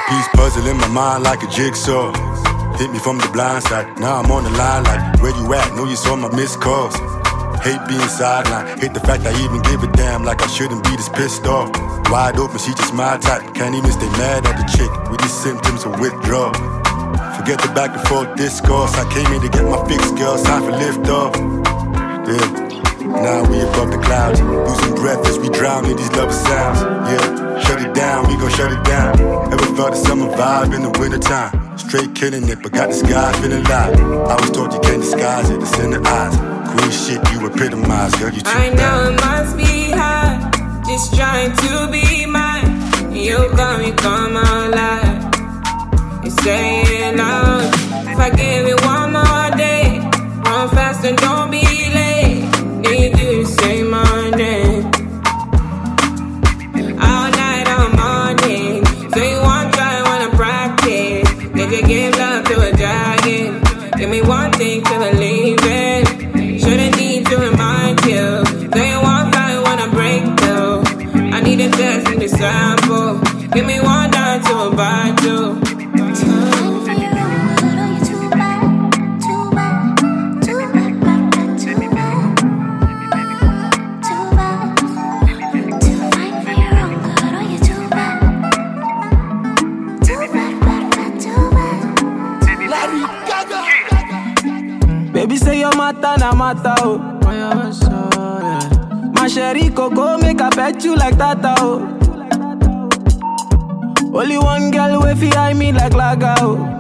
Piece 0.09 0.29
puzzle 0.33 0.67
in 0.67 0.77
my 0.77 0.89
mind 0.89 1.23
like 1.23 1.43
a 1.43 1.49
jigsaw. 1.49 2.13
Hit 2.79 2.91
me 2.91 2.99
from 2.99 3.19
the 3.19 3.29
blind 3.33 3.63
side. 3.65 3.99
Now 3.99 4.17
I'm 4.21 4.31
on 4.31 4.45
the 4.45 4.51
line 4.51 4.85
like 4.85 5.21
where 5.23 5.37
you 5.37 5.53
at? 5.53 5.75
Know 5.77 5.85
you 5.85 5.97
saw 5.97 6.17
my 6.17 6.35
missed 6.35 6.61
calls. 6.61 6.95
Hate 7.61 7.83
being 7.89 8.09
sidelined. 8.09 8.79
Hate 8.81 8.95
the 8.95 9.01
fact 9.01 9.27
I 9.27 9.33
even 9.45 9.61
give 9.63 9.83
a 9.83 9.91
damn 9.93 10.25
like 10.25 10.43
I 10.43 10.47
shouldn't 10.47 10.83
be 10.85 10.97
this 10.97 11.09
pissed 11.09 11.47
off. 11.47 11.69
Wide 12.11 12.39
open, 12.39 12.59
she 12.59 12.73
just 12.73 12.95
my 12.95 13.19
type. 13.19 13.43
Can't 13.55 13.75
even 13.75 13.93
stay 13.93 14.09
mad 14.17 14.47
at 14.47 14.57
the 14.57 14.67
chick 14.77 14.91
with 15.11 15.21
these 15.21 15.39
symptoms 15.45 15.85
of 15.85 16.01
withdrawal. 16.01 16.55
Forget 17.37 17.61
the 17.61 17.71
back 17.75 17.91
and 17.97 18.09
forth 18.09 18.35
discourse. 18.37 18.95
I 18.95 19.05
came 19.13 19.31
in 19.35 19.41
to 19.43 19.49
get 19.49 19.65
my 19.65 19.85
fix, 19.89 20.11
girl. 20.13 20.43
Time 20.43 20.63
for 20.65 20.73
lift 20.73 21.09
off. 21.09 21.35
Above 23.89 24.01
the 24.01 24.07
clouds, 24.07 24.41
losing 24.43 24.95
breath 24.97 25.27
as 25.27 25.39
we 25.39 25.49
drown 25.49 25.87
in 25.87 25.97
these 25.97 26.13
love 26.13 26.33
sounds. 26.33 26.81
Yeah, 27.09 27.59
shut 27.61 27.81
it 27.81 27.95
down, 27.95 28.29
we 28.29 28.37
gon' 28.37 28.51
shut 28.51 28.71
it 28.71 28.85
down. 28.85 29.19
Ever 29.51 29.65
felt 29.77 29.93
the 29.93 29.97
summer 29.97 30.27
vibe 30.37 30.75
in 30.75 30.83
the 30.83 30.91
wintertime? 30.99 31.79
Straight 31.79 32.15
killing 32.15 32.47
it, 32.49 32.63
but 32.63 32.73
got 32.73 32.89
the 32.89 32.95
sky 32.95 33.33
feeling 33.41 33.65
live. 33.65 33.99
I 34.29 34.35
was 34.41 34.51
told 34.51 34.75
you 34.75 34.81
can't 34.81 35.01
disguise 35.01 35.49
it, 35.49 35.63
it's 35.63 35.79
in 35.79 35.91
the 35.93 36.07
eyes. 36.07 36.37
Queen 36.71 36.91
shit, 36.91 37.33
you 37.33 37.47
epitomize, 37.47 38.15
girl, 38.17 38.31
you 38.31 38.43
too 38.43 38.51
I 38.51 38.69
know 38.75 39.09
it 39.09 39.21
must 39.25 39.57
be 39.57 39.91
hard, 39.93 40.85
just 40.85 41.15
trying 41.15 41.57
to 41.57 41.89
be 41.91 42.27
mine. 42.27 42.69
You 43.15 43.39
got 43.57 43.81
me 43.81 43.93
come 43.93 44.37
alive. 44.37 45.33
You 46.25 46.31
say 46.45 46.83
it 46.83 47.17
loud. 47.17 47.73
If 48.07 48.19
I 48.19 48.29
give 48.37 48.67
it 48.67 48.85
one 48.85 49.13
more 49.15 49.51
day, 49.57 50.01
run 50.45 50.69
fast 50.77 51.07
and 51.07 51.17
don't 51.17 51.51
be 51.51 51.58
matter 96.55 96.75
oh. 96.79 96.99
My 99.13 99.29
sherry 99.29 99.69
coco 99.71 100.17
make 100.19 100.41
I 100.41 100.49
bet 100.51 100.83
you 100.85 100.97
like 100.97 101.19
that 101.19 101.39
oh. 101.45 101.95
Only 104.15 104.39
one 104.39 104.71
girl 104.71 105.01
way 105.03 105.15
fi 105.15 105.31
eye 105.37 105.53
me 105.53 105.73
like 105.73 105.93
laga 105.93 106.35
oh. 106.41 106.75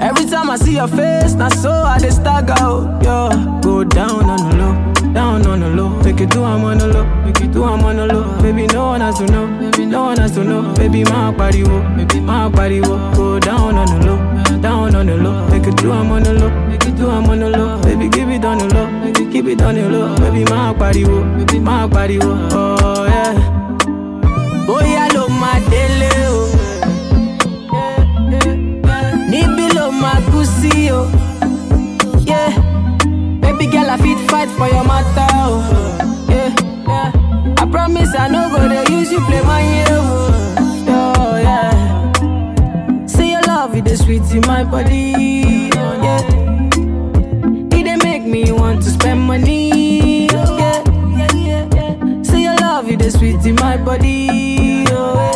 Every 0.00 0.26
time 0.26 0.48
I 0.50 0.56
see 0.56 0.76
your 0.76 0.86
face, 0.86 1.34
na 1.34 1.48
so 1.48 1.70
I 1.70 1.98
dey 1.98 2.10
stagger 2.10 2.54
oh. 2.58 2.84
Yo, 3.02 3.60
go 3.62 3.84
down 3.84 4.24
on 4.24 4.50
the 4.50 4.56
low, 4.56 5.12
down 5.12 5.46
on 5.46 5.60
the 5.60 5.68
low. 5.70 5.88
Make 6.02 6.20
it 6.20 6.30
do 6.30 6.44
I'm 6.44 6.64
on 6.64 6.78
the 6.78 6.86
low, 6.88 7.04
make 7.24 7.40
it 7.40 7.52
do 7.52 7.64
I'm 7.64 7.82
on 7.84 7.96
the 7.96 8.06
low. 8.06 8.40
Baby 8.42 8.66
no 8.68 8.86
one 8.86 9.00
has 9.00 9.18
to 9.18 9.26
know, 9.26 9.46
baby 9.58 9.86
no 9.86 10.02
one 10.04 10.18
has 10.18 10.32
to 10.32 10.44
know. 10.44 10.74
Baby 10.74 11.04
my 11.04 11.30
body 11.32 11.64
wo, 11.64 11.80
baby 11.96 12.20
my 12.20 12.48
body 12.48 12.80
wo. 12.80 12.96
Go 13.16 13.40
down 13.40 13.74
on 13.76 13.86
the 14.00 14.06
low, 14.06 14.60
down 14.60 14.94
on 14.94 15.06
the 15.06 15.16
low. 15.16 15.48
Make 15.48 15.66
it 15.66 15.76
do 15.78 15.90
I'm 15.90 16.12
on 16.12 16.22
the 16.22 16.34
low, 16.34 16.50
it 16.88 16.96
do 16.96 17.08
I'm 17.08 17.28
on 17.30 17.38
the 17.40 17.50
low. 17.50 17.80
Baby 17.82 18.08
keep 18.08 18.28
it 18.28 18.44
on 18.44 18.58
the 18.58 18.66
low, 18.74 18.86
baby 19.00 19.30
keep 19.32 19.46
it 19.46 19.62
on 19.62 19.74
the 19.74 19.88
low. 19.88 20.16
Baby 20.16 20.44
my 20.50 20.72
body 20.72 21.04
wo, 21.04 21.22
baby 21.36 21.58
my 21.60 21.86
body 21.86 22.18
wo. 22.18 22.48
Oh 22.52 23.04
yeah. 23.06 23.34
Bóyá 24.66 25.08
ló 25.14 25.28
máa 25.28 25.60
délé 25.70 26.10
o. 26.28 26.48
Níbí 29.30 29.66
ló 29.74 29.90
máa 29.92 30.20
kú 30.30 30.44
sí 30.44 30.90
o. 30.90 31.06
Yeah. 32.24 32.52
Baby 33.40 33.66
girl, 33.66 33.90
I 33.90 33.96
fit 33.98 34.18
fight 34.30 34.48
for 34.56 34.68
your 34.68 34.84
matter 34.84 35.28
o. 35.48 35.62
Yeah. 36.28 36.52
I 37.58 37.66
promise 37.70 38.14
I 38.18 38.28
no 38.28 38.48
go 38.50 38.68
dey 38.68 38.84
use 38.92 39.12
you 39.12 39.20
play 39.26 39.42
my 39.42 39.60
year 39.62 39.86
o. 39.90 40.00
Oh, 40.90 41.36
yeah. 41.40 43.06
See 43.06 43.30
your 43.32 43.42
love, 43.42 43.74
it 43.74 43.86
is 43.86 44.00
sweet 44.04 44.22
in 44.32 44.42
my 44.46 44.64
body. 44.64 45.57
Sweet 53.18 53.44
in 53.46 53.54
my 53.56 53.76
body. 53.76 54.84
Oh, 54.90 55.30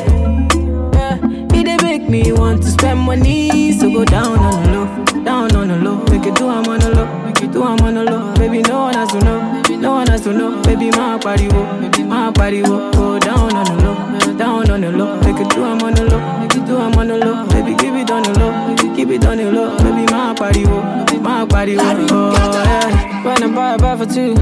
yeah. 0.95 1.18
It 1.55 1.83
make 1.83 2.09
me 2.09 2.33
want 2.33 2.62
to 2.62 2.71
spend 2.71 3.01
money. 3.01 3.73
So 3.73 3.90
go 3.90 4.05
down 4.05 4.38
on 4.38 4.62
the 4.62 4.71
low, 4.73 5.25
down 5.25 5.55
on 5.57 5.68
the 5.68 5.77
low. 5.77 5.97
Make 6.11 6.27
it 6.27 6.35
do 6.37 6.49
I'm 6.49 6.66
on 6.66 6.81
the 6.81 6.90
low, 6.95 7.07
make 7.25 7.42
it 7.42 7.53
do 7.53 7.62
I'm 7.62 7.81
on 7.81 7.95
the 7.95 8.05
low. 8.05 8.35
Baby, 8.37 8.62
no 8.62 8.81
one 8.83 8.95
has 8.95 9.11
to 9.12 9.18
know, 9.21 9.62
no 9.77 9.92
one 9.92 10.07
has 10.09 10.23
to 10.23 10.33
know. 10.33 10.62
Baby, 10.62 10.90
my 10.90 11.18
body 11.18 11.49
wo, 11.49 11.62
my 12.05 12.31
body 12.31 12.62
wo. 12.62 12.90
Go 12.92 13.18
down 13.18 13.53
on 13.55 13.64
the 13.64 13.85
low, 13.85 14.38
down 14.38 14.71
on 14.71 14.81
the 14.81 14.92
low. 14.92 15.21
Make 15.21 15.40
it 15.40 15.51
do 15.51 15.64
I'm 15.64 15.81
on 15.83 15.95
the 15.95 16.05
low, 16.05 16.38
make 16.38 16.55
it 16.55 16.66
do 16.66 16.77
I'm 16.79 16.95
on 16.95 17.09
the 17.09 17.18
low. 17.18 17.47
Baby, 17.49 17.75
keep 17.77 17.95
it 17.95 18.11
on 18.11 18.23
the 18.23 18.33
low, 18.38 18.95
keep 18.95 19.09
it 19.09 19.25
on 19.27 19.37
the 19.38 19.51
low. 19.51 19.77
Baby, 19.79 20.05
my 20.12 20.33
body 20.35 20.64
wo, 20.66 20.83
my 21.21 21.45
body 21.45 21.77
wo. 21.77 21.83
Oh 22.11 22.62
yeah, 22.64 23.25
when 23.25 23.42
I 23.42 23.55
buy 23.55 23.75
a 23.75 23.79
buy 23.79 23.97
for 23.97 24.07
two. 24.12 24.35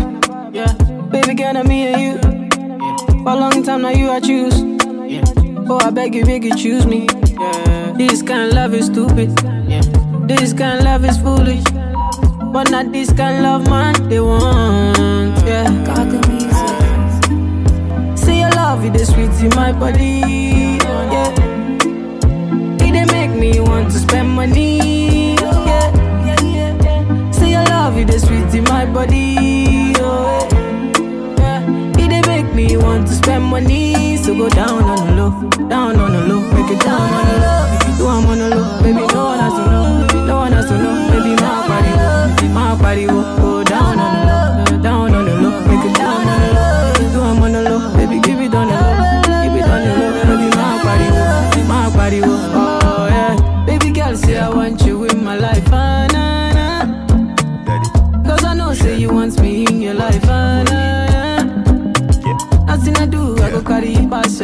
Yeah, 0.52 0.72
baby, 1.10 1.34
girl, 1.34 1.56
I'm 1.56 1.68
me 1.68 1.88
and 1.88 2.00
you. 2.02 2.39
For 3.22 3.32
a 3.32 3.36
long 3.36 3.62
time 3.62 3.82
now, 3.82 3.90
you 3.90 4.08
I 4.10 4.18
choose. 4.20 4.54
Oh, 5.68 5.78
I 5.82 5.90
beg 5.90 6.14
you, 6.14 6.24
beg 6.24 6.42
you, 6.42 6.56
choose 6.56 6.86
me. 6.86 7.06
This 7.96 8.22
kind 8.22 8.48
of 8.48 8.54
love 8.54 8.72
is 8.72 8.86
stupid. 8.86 9.36
This 10.26 10.54
kind 10.54 10.78
of 10.78 10.84
love 10.84 11.04
is 11.04 11.18
foolish. 11.18 11.62
But 12.52 12.70
not 12.70 12.92
this 12.92 13.12
kind 13.12 13.36
of 13.36 13.42
love, 13.42 13.68
man. 13.68 14.08
They 14.08 14.20
want, 14.20 15.36
yeah. 15.46 15.68
See 18.16 18.40
your 18.40 18.50
love, 18.50 18.84
it 18.86 18.96
is 18.96 19.08
sweet 19.12 19.30
in 19.42 19.50
my 19.54 19.72
body. 19.72 20.22
Yeah. 20.80 21.34
It 22.80 23.12
make 23.12 23.30
me 23.38 23.60
want 23.60 23.90
to 23.92 23.98
spend 23.98 24.30
money. 24.30 25.34
Yeah. 25.34 25.92
See 27.32 27.50
your 27.50 27.64
love, 27.64 27.98
it 27.98 28.08
is 28.08 28.22
sweet 28.26 28.54
in 28.54 28.64
my 28.64 28.86
body. 28.86 29.94
Oh, 29.98 30.48
yeah. 30.52 30.59
Me 32.60 32.76
want 32.76 33.06
to 33.08 33.14
spend 33.14 33.44
money. 33.44 34.18
So 34.18 34.34
go 34.36 34.50
down 34.50 34.84
on 34.84 35.06
the 35.06 35.12
low, 35.16 35.30
down 35.70 35.96
on 35.96 36.12
the 36.12 36.20
low, 36.28 36.42
make 36.52 36.70
it 36.70 36.80
down 36.84 37.00
on 37.00 37.24
the 37.30 37.36
low, 37.40 37.96
do 37.96 38.06
I'm 38.06 38.26
on 38.26 38.38
the 38.38 38.50
low, 38.54 38.82
baby. 38.82 39.00
No 39.14 39.24
one 39.24 39.38
has 39.38 39.54
to 39.54 39.64
know, 39.72 40.26
no 40.26 40.36
one 40.36 40.52
has 40.52 40.66
to 40.66 40.76
know, 40.76 41.08
baby. 41.10 41.40
My 41.40 41.66
body, 41.70 42.48
my 42.48 42.74
body, 42.76 43.06
wo. 43.06 43.22
go 43.40 43.64
down 43.64 43.98
on 43.98 44.12
the 44.14 44.22
low, 44.28 44.49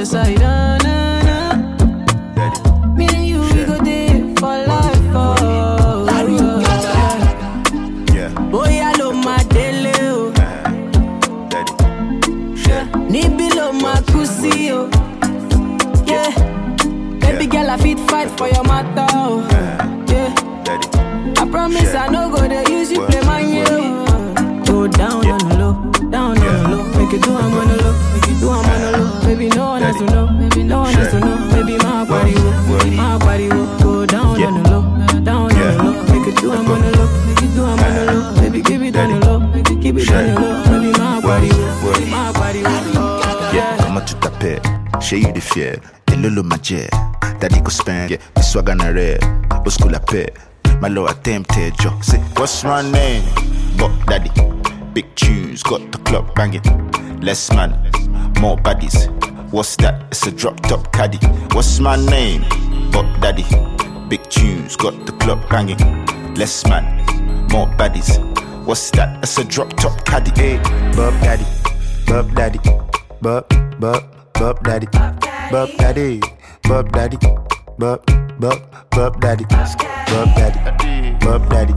side, 0.06 0.38
ah, 0.42 0.78
nah, 0.84 1.20
nah. 1.28 2.94
Me 2.96 3.06
and 3.08 3.26
you, 3.26 3.40
we 3.40 3.64
go 3.64 3.76
there 3.82 4.20
for 4.38 4.56
life, 4.66 5.14
oh. 5.14 6.06
Yeah. 8.14 8.30
Bóyá 8.50 8.92
ló 8.98 9.12
máa 9.12 9.42
délé 9.54 9.92
o. 10.12 10.32
Níbí 13.10 13.48
ló 13.56 13.72
máa 13.72 14.00
kú 14.12 14.24
sí 14.24 14.70
o. 14.72 14.88
Yeah. 16.06 16.30
Baby 17.20 17.46
girl, 17.46 17.70
I 17.70 17.76
fit 17.78 17.98
fight 18.08 18.30
for 18.38 18.48
your 18.48 18.64
matter, 18.64 18.95
fier, 45.56 45.80
t'es 46.06 46.16
le 46.16 46.42
magie. 46.42 46.88
Daddy 47.40 47.60
go 47.60 47.70
spend, 47.70 48.10
yeah, 48.10 48.18
the 48.34 48.42
swag 48.42 48.68
on 48.68 48.80
a 48.80 48.92
red. 48.92 49.20
Bosco 49.64 49.88
la 49.88 49.98
paix, 49.98 50.32
my 50.80 50.88
low 50.88 51.06
attempted, 51.06 51.74
yo. 51.82 51.90
Say, 52.02 52.18
what's 52.36 52.64
my 52.64 52.82
name? 52.82 53.24
But 53.78 53.90
daddy, 54.06 54.30
big 54.92 55.06
tunes, 55.14 55.62
got 55.62 55.80
the 55.92 55.98
club 55.98 56.34
banging. 56.34 56.62
Less 57.20 57.50
man, 57.52 57.70
more 58.40 58.56
baddies. 58.56 59.08
What's 59.50 59.76
that? 59.76 60.06
It's 60.10 60.26
a 60.26 60.30
drop 60.30 60.60
top 60.60 60.92
caddy. 60.92 61.18
What's 61.52 61.80
my 61.80 61.96
name? 61.96 62.44
But 62.92 63.06
daddy, 63.20 63.44
big 64.08 64.22
tunes, 64.28 64.76
got 64.76 65.06
the 65.06 65.12
club 65.12 65.48
banging. 65.48 65.78
Less 66.34 66.66
man, 66.66 66.84
more 67.50 67.66
baddies. 67.78 68.18
What's 68.66 68.90
that? 68.92 69.22
It's 69.22 69.38
a 69.38 69.44
drop 69.44 69.72
top 69.76 70.04
caddy. 70.04 70.32
Hey, 70.34 70.56
Bob 70.96 71.14
daddy, 71.22 71.46
Bob 72.06 72.34
daddy, 72.34 72.60
Bob, 73.20 73.48
Bob, 73.80 74.02
Bob 74.34 74.62
daddy, 74.64 74.88
Bob 75.50 75.70
daddy, 75.78 76.20
Bob 76.64 76.92
daddy, 76.92 77.16
Bob, 77.78 78.04
Bob, 78.40 78.58
Bob 78.90 79.20
daddy, 79.20 79.44
Bob 79.44 80.28
daddy, 80.34 81.16
Bob 81.20 81.48
daddy, 81.50 81.72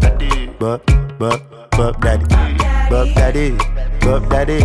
Bob, 0.59 0.81
Bob, 1.19 1.39
Bob 1.71 2.01
daddy, 2.01 2.25
Bob 2.89 3.07
daddy, 3.15 3.57
Bob 4.01 4.29
daddy, 4.29 4.59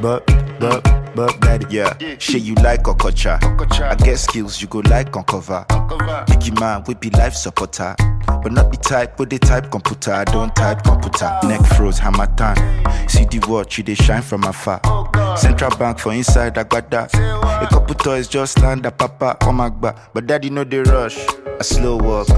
Bob, 0.00 0.22
Bob, 0.60 1.01
Bob 1.14 1.40
daddy. 1.40 1.66
Yeah, 1.70 1.96
shit 2.18 2.42
you 2.42 2.54
like 2.56 2.82
Okocha. 2.84 3.38
I 3.82 3.94
get 3.96 4.18
skills 4.18 4.60
you 4.60 4.68
go 4.68 4.78
like 4.80 5.16
on 5.16 5.24
cover. 5.24 5.64
Biggie 5.68 6.58
man, 6.58 6.84
we 6.86 6.94
be 6.94 7.10
life 7.10 7.34
supporter. 7.34 7.94
But 8.26 8.52
not 8.52 8.70
the 8.70 8.76
type, 8.78 9.16
but 9.16 9.30
the 9.30 9.38
type 9.38 9.70
computer. 9.70 10.12
I 10.12 10.24
don't 10.24 10.54
type 10.54 10.82
computer. 10.82 11.38
Neck 11.44 11.64
froze, 11.76 11.98
hammer 11.98 12.26
time. 12.36 12.56
See 13.08 13.24
the 13.24 13.44
watch, 13.48 13.78
you 13.78 13.84
they 13.84 13.94
shine 13.94 14.22
from 14.22 14.44
afar. 14.44 14.80
Central 15.36 15.70
bank 15.76 15.98
for 15.98 16.12
inside, 16.12 16.58
I 16.58 16.64
got 16.64 16.90
that. 16.90 17.14
A 17.14 17.66
couple 17.68 17.94
toys 17.94 18.28
just 18.28 18.60
land 18.60 18.86
a 18.86 18.90
papa, 18.90 19.36
oh 19.42 19.52
my 19.52 19.70
god. 19.70 19.98
But 20.12 20.26
daddy 20.26 20.50
know 20.50 20.64
they 20.64 20.80
rush. 20.80 21.18
A 21.60 21.64
slow 21.64 21.96
walk. 21.96 22.28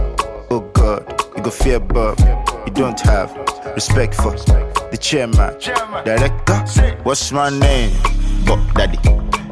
Oh 0.50 0.60
god, 0.74 1.22
you 1.36 1.42
go 1.42 1.50
fear 1.50 1.80
Bob. 1.80 2.18
You 2.66 2.72
don't 2.72 3.00
have 3.00 3.34
respect 3.74 4.14
for 4.14 4.32
the 4.32 4.98
chairman, 5.00 5.58
director. 6.04 6.98
What's 7.02 7.32
my 7.32 7.50
name? 7.50 7.92
Bob 8.46 8.60
Daddy. 8.74 8.98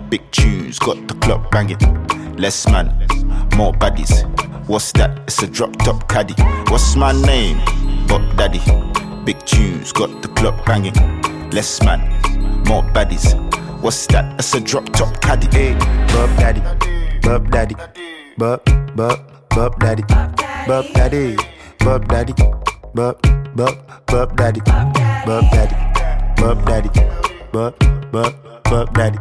Big 0.09 0.31
tunes, 0.31 0.79
got 0.79 1.09
the 1.09 1.15
club 1.15 1.51
banging. 1.51 1.79
Less 2.37 2.67
man, 2.69 2.89
more 3.57 3.73
baddies. 3.73 4.25
What's 4.69 4.93
that? 4.93 5.19
It's 5.27 5.43
a 5.43 5.47
drop 5.47 5.77
top 5.79 6.09
caddy. 6.09 6.35
What's 6.71 6.97
my 6.97 7.13
name? 7.13 7.59
Bob 8.07 8.37
Daddy. 8.37 8.61
Big 9.25 9.39
tunes, 9.47 9.93
got 9.93 10.23
the 10.23 10.29
club 10.29 10.65
banging. 10.65 10.95
Less 11.51 11.83
man, 11.83 12.01
more 12.67 12.83
baddies. 12.83 13.35
What's 13.83 14.07
that? 14.09 14.39
It's 14.39 14.55
a 14.55 14.61
drop 14.61 14.87
top 14.93 15.21
caddy. 15.21 15.49
Hey, 15.51 15.75
Bob 16.09 16.31
Daddy, 16.39 16.61
Bob 17.23 17.51
Daddy, 17.51 17.75
Bob, 18.39 18.65
Bob, 18.95 19.19
Bob 19.51 19.81
Daddy, 19.81 20.03
Bob 20.67 20.87
Daddy, 20.95 21.37
Bob 21.81 22.09
Daddy, 22.09 22.35
Bob, 22.95 23.21
Bob, 23.57 24.07
Bob 24.07 24.37
Daddy, 24.37 24.61
Bob 24.61 25.45
Daddy, 25.51 25.77
Bob 26.37 26.65
Daddy, 26.67 26.91
Bob, 27.53 27.75
Bob, 28.13 28.52
Bob 28.73 28.95
Daddy, 28.95 29.19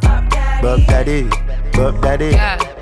Bub 0.62 0.80
Daddy, 0.88 1.30
Bub 1.74 2.02
Daddy, 2.02 2.32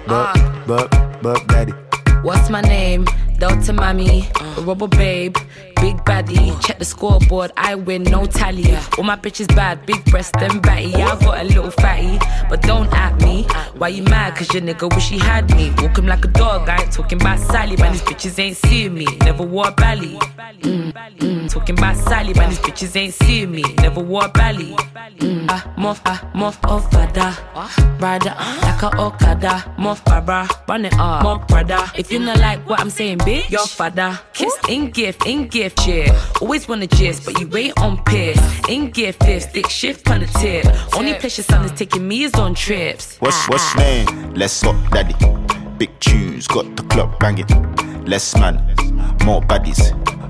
Bub, 0.06 0.38
uh. 0.38 0.66
bub, 0.68 1.24
bub 1.24 1.48
Daddy. 1.48 1.74
What's 2.22 2.52
my 2.52 2.62
name? 2.62 3.06
Delta 3.39 3.71
Mommy, 3.71 4.28
rubber 4.60 4.89
babe, 4.89 5.38
big 5.80 5.95
baddie. 6.04 6.62
Check 6.62 6.78
the 6.78 6.84
scoreboard, 6.84 7.52
I 7.56 7.75
win, 7.75 8.04
no 8.04 8.25
tally. 8.25 8.75
All 8.97 9.06
my 9.06 9.15
bitches 9.15 9.47
bad, 9.56 9.86
big 9.86 10.04
breast 10.12 10.36
and 10.38 10.62
batty. 10.62 10.93
I 10.95 11.17
got 11.19 11.39
a 11.39 11.43
little 11.45 11.71
fatty, 11.71 12.19
but 12.49 12.62
don't 12.62 12.93
at 12.93 13.19
me. 13.21 13.43
Why 13.78 13.88
you 13.89 14.04
mad? 14.04 14.36
Cause 14.36 14.54
your 14.54 14.62
nigga 14.62 14.93
wish 14.93 15.08
he 15.08 15.19
had 15.19 15.49
me. 15.56 15.71
Walk 15.78 15.97
him 15.97 16.06
like 16.06 16.25
a 16.25 16.28
dog, 16.28 16.67
I 16.67 16.82
ain't 16.82 16.91
talking 16.91 17.21
about 17.21 17.39
Sally, 17.39 17.78
man. 17.78 17.93
These 17.93 18.02
bitches 18.02 18.39
ain't 18.39 18.58
seeing 18.58 18.93
me. 18.93 19.08
Never 19.21 19.43
wore 19.43 19.69
a 19.69 19.71
belly. 19.71 20.17
Mm, 20.60 20.91
mm, 20.91 21.49
talking 21.49 21.78
about 21.78 21.95
Sally, 21.95 22.34
man. 22.34 22.49
These 22.49 22.60
bitches 22.60 22.95
ain't 22.97 23.13
seeing 23.13 23.52
me. 23.52 23.63
Never 23.78 24.02
wore 24.02 24.25
a 24.25 24.30
belly. 24.30 24.75
Mm, 25.19 25.45
ah, 25.49 25.73
muff, 25.78 26.60
off, 26.65 26.91
fada. 26.91 27.38
Rider, 27.99 28.36
like 28.62 28.82
a 28.84 28.97
Okada. 28.99 29.75
Muff, 29.78 30.04
baba, 30.06 30.47
run 30.67 30.86
it 30.86 30.93
up. 30.99 31.23
Muff, 31.23 31.47
brother. 31.47 31.89
If 31.95 32.12
you 32.12 32.19
not 32.19 32.39
like 32.39 32.67
what 32.67 32.80
I'm 32.80 32.89
saying, 32.89 33.19
bitch, 33.30 33.50
your 33.50 33.68
father. 33.68 34.20
Kissed 34.34 34.70
in 34.70 34.92
gift, 34.92 35.26
in 35.26 35.48
gift, 35.48 35.88
yeah. 35.88 36.20
Always 36.42 36.68
wanna 36.68 36.88
gist, 36.88 37.26
but 37.26 37.39
you 37.39 37.48
wait 37.48 37.74
on 37.80 38.04
piss. 38.04 38.39
In 38.68 38.92
gift, 38.92 39.24
fifth, 39.24 39.50
stick 39.50 39.70
shift 39.70 40.10
on 40.10 40.22
the 40.22 40.28
tip. 40.39 40.65
Only 40.96 41.13
place 41.15 41.38
your 41.38 41.46
son 41.46 41.65
is 41.65 41.72
taking 41.72 42.08
me 42.08 42.24
is 42.24 42.34
on 42.36 42.54
trips. 42.54 43.18
What's 43.18 43.48
what's 43.50 43.63
ah, 43.63 43.74
ah. 43.76 43.80
name? 43.80 44.34
Let's 44.34 44.63
go, 44.63 44.74
daddy. 44.92 45.15
Big 45.78 45.92
tunes, 46.00 46.48
got 46.48 46.76
the 46.76 46.84
club 46.84 47.20
banging. 47.20 47.48
Less 48.06 48.36
man, 48.36 48.56
more 49.26 49.42
baddies. 49.42 49.82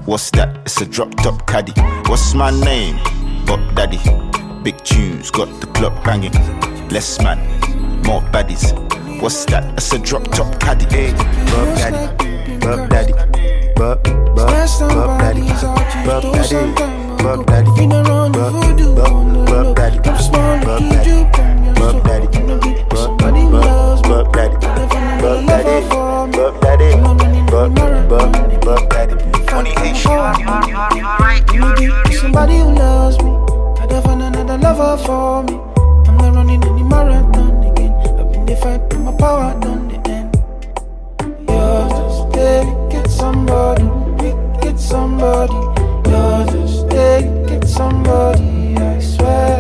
What's 0.05 0.31
that? 0.31 0.49
It's 0.65 0.81
a 0.81 0.85
drop 0.85 1.15
top 1.15 1.45
caddy. 1.47 1.73
What's 2.09 2.33
my 2.33 2.51
name? 2.51 2.97
Bob 3.45 3.61
Daddy. 3.75 3.99
Big 4.63 4.77
tunes, 4.83 5.31
got 5.31 5.49
the 5.61 5.67
club 5.67 5.93
banging. 6.03 6.33
Less 6.89 7.19
man, 7.21 7.39
more 8.03 8.21
baddies. 8.33 8.73
What's 9.21 9.45
that? 9.45 9.63
It's 9.77 9.91
a 9.93 9.99
drop 9.99 10.23
top 10.31 10.59
caddy. 10.59 10.85
Hey, 10.85 11.13
Bob 11.51 11.77
Daddy, 11.77 12.28
Bob 12.61 12.89
Daddy, 12.89 13.13
Bob, 13.75 14.03
Bob, 14.35 14.49
Bob 14.79 15.19
Daddy, 15.19 15.41
Bob 16.05 16.25
Daddy, 16.33 16.59
Bob 17.23 17.45
Daddy, 17.45 17.71
Bob, 17.75 18.33
Bob, 18.33 18.55
Bob 19.45 19.75
Daddy, 19.75 19.99
Bob 19.99 20.83
Daddy, 20.89 22.27
Bob 22.89 23.17
Daddy, 23.19 23.43
Bob, 23.49 24.03
Bob 24.03 24.33
Daddy, 24.33 24.57
Bob 25.21 25.45
Daddy, 25.47 25.77
Bob 26.31 26.61
Daddy, 26.61 26.89
Bob, 27.49 27.75
Bob, 28.09 28.29
Bob 28.61 28.89
Daddy. 28.89 29.15
Funny 29.47 29.73
Somebody 32.13 32.57
who 32.59 32.69
loves 32.73 33.17
me. 33.23 33.31
Gotta 33.77 34.01
find 34.01 34.21
another 34.21 34.57
lover 34.57 34.97
for 35.03 35.43
me. 35.43 35.53
I'm 36.07 36.17
not 36.17 36.35
running 36.35 36.63
any 36.63 36.83
marathon 36.83 37.63
again. 37.63 37.91
I've 38.19 38.31
been 38.31 38.57
fight, 38.57 38.89
put 38.89 38.99
my 38.99 39.11
power 39.13 39.59
done 39.59 39.87
the 39.87 39.88
end. 39.88 39.88
You're 39.88 39.88
take 42.49 42.93
it 42.99 43.09
somebody, 43.11 43.87
pick 44.17 44.65
it 44.69 44.79
somebody. 44.79 45.53
You'll 46.09 46.45
just 46.53 46.89
take 46.89 47.51
it 47.55 47.67
somebody, 47.67 48.75
I 48.77 48.99
swear. 48.99 49.57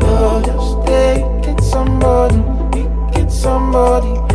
You'll 0.00 0.42
just 0.48 0.72
take 0.86 1.44
it 1.52 1.60
somebody, 1.62 2.40
pick 2.72 3.22
it 3.22 3.30
somebody. 3.30 4.27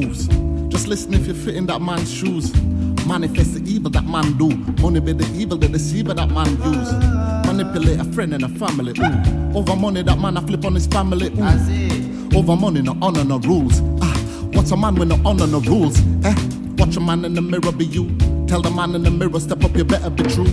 moves. 0.00 0.28
Just 0.68 0.88
listen 0.88 1.14
if 1.14 1.26
you 1.26 1.34
fit 1.34 1.54
in 1.54 1.66
that 1.66 1.80
man's 1.80 2.12
shoes. 2.12 2.54
Manifest 3.06 3.54
the 3.54 3.70
evil 3.70 3.90
that 3.90 4.04
man 4.04 4.36
do. 4.36 4.48
Money 4.82 5.00
be 5.00 5.12
the 5.12 5.26
evil, 5.34 5.56
the 5.56 5.68
deceiver 5.68 6.14
that 6.14 6.30
man 6.30 6.50
use. 6.72 6.92
Manipulate 7.46 8.00
a 8.00 8.04
friend 8.12 8.34
and 8.34 8.44
a 8.44 8.48
family. 8.48 8.92
Ooh. 8.98 9.58
Over 9.58 9.76
money 9.76 10.02
that 10.02 10.18
man 10.18 10.36
I 10.36 10.40
flip 10.40 10.64
on 10.64 10.74
his 10.74 10.86
family. 10.86 11.28
Ooh. 11.28 12.38
Over 12.38 12.56
money 12.56 12.82
no 12.82 12.96
honor 13.00 13.24
no 13.24 13.38
rules. 13.38 13.80
Ah, 14.02 14.16
what's 14.52 14.70
a 14.70 14.76
man 14.76 14.96
with 14.96 15.08
no 15.08 15.20
honor 15.24 15.46
no 15.46 15.60
rules? 15.60 15.98
Eh? 16.24 16.34
Watch 16.78 16.96
a 16.96 17.00
man 17.00 17.24
in 17.24 17.34
the 17.34 17.42
mirror 17.42 17.72
be 17.72 17.86
you. 17.86 18.14
Tell 18.46 18.60
the 18.60 18.70
man 18.70 18.94
in 18.94 19.02
the 19.02 19.10
mirror 19.10 19.40
step 19.40 19.64
up, 19.64 19.74
you 19.76 19.84
better 19.84 20.10
be 20.10 20.24
true. 20.24 20.46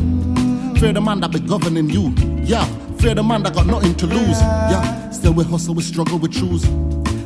Fear 0.80 0.94
the 0.94 1.02
man 1.02 1.20
that 1.22 1.32
be 1.32 1.40
governing 1.40 1.90
you. 1.90 2.14
Yeah, 2.44 2.66
fear 2.98 3.16
the 3.16 3.24
man 3.24 3.44
that 3.44 3.54
got 3.54 3.66
nothing 3.66 3.96
to 3.96 4.08
lose. 4.08 4.40
Yeah, 4.40 5.10
still 5.10 5.34
we 5.34 5.44
hustle, 5.44 5.74
we 5.76 5.82
struggle, 5.82 6.18
we 6.18 6.30
choose. 6.30 6.66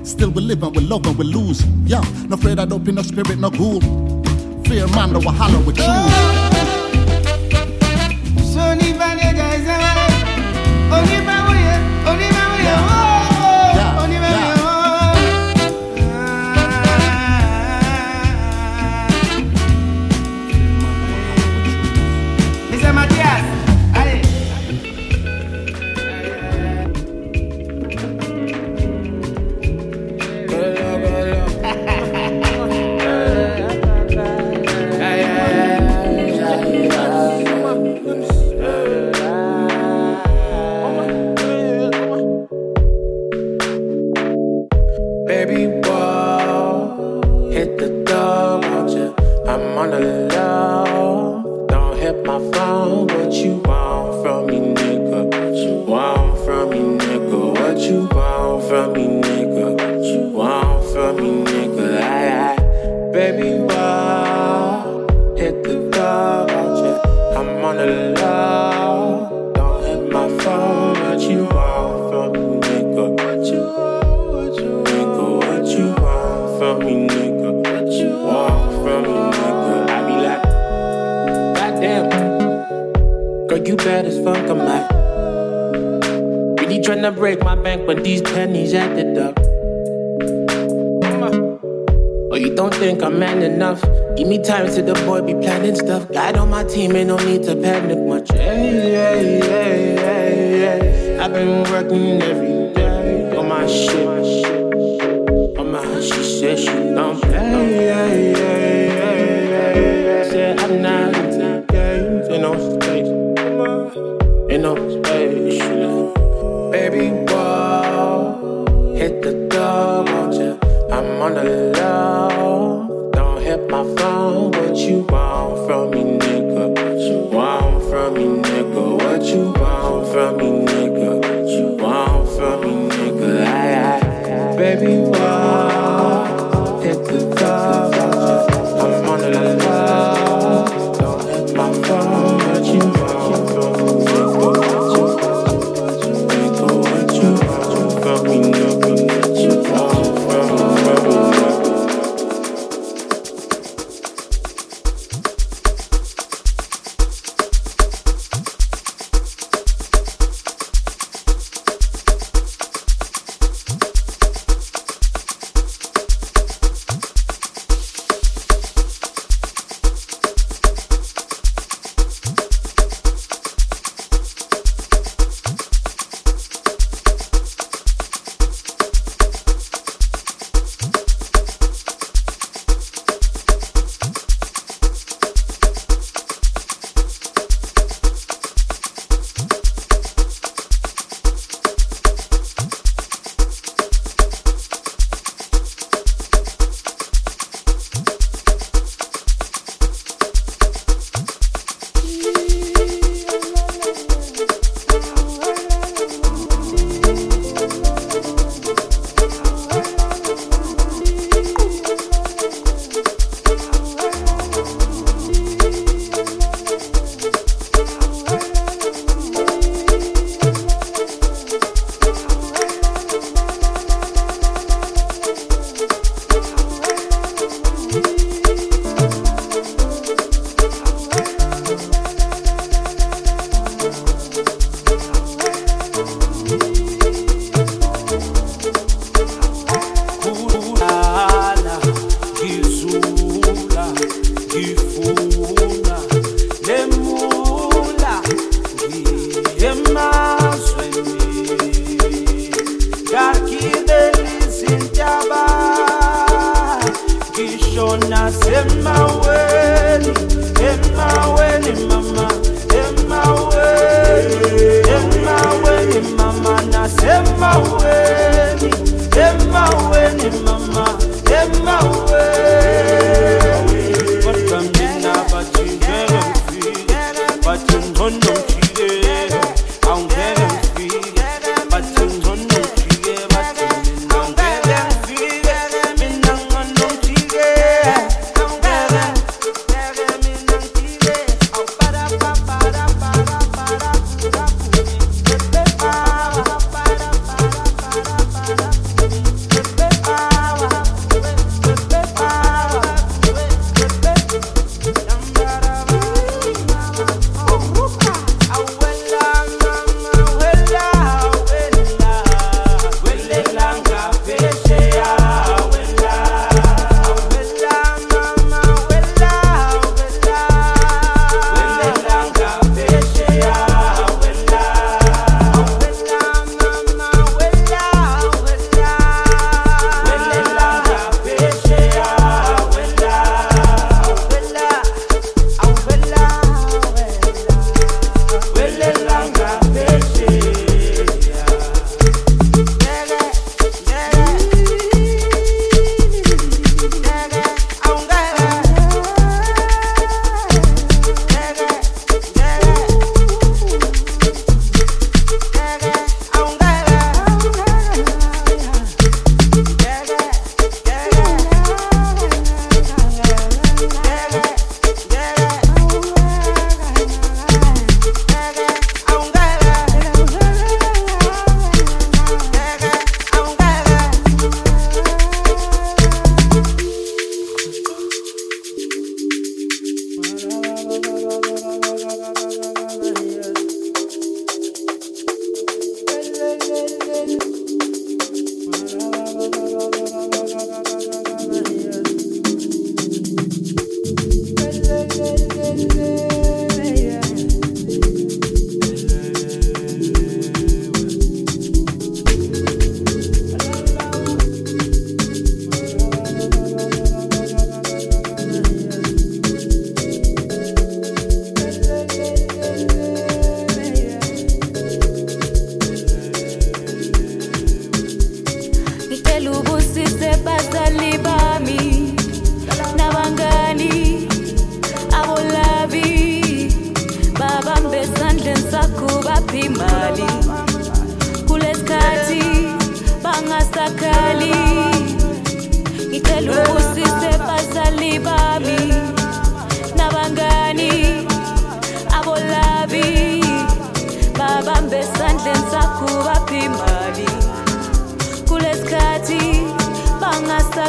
Still 0.07 0.29
we 0.29 0.41
live 0.41 0.63
and 0.63 0.73
we 0.73 0.81
love 0.83 1.05
and 1.05 1.17
we 1.17 1.25
lose. 1.25 1.65
Yeah, 1.85 2.01
no 2.29 2.35
afraid 2.35 2.59
I 2.59 2.65
don't 2.65 2.81
be 2.81 2.93
no 2.93 3.01
spirit, 3.01 3.37
no 3.39 3.49
ghoul. 3.49 3.81
Fear 4.63 4.87
man, 4.87 5.11
no 5.11 5.19
I 5.19 5.33
holler 5.33 5.59
with 5.65 5.75
truth. 5.75 5.87
Only 8.57 8.93
by 8.93 9.17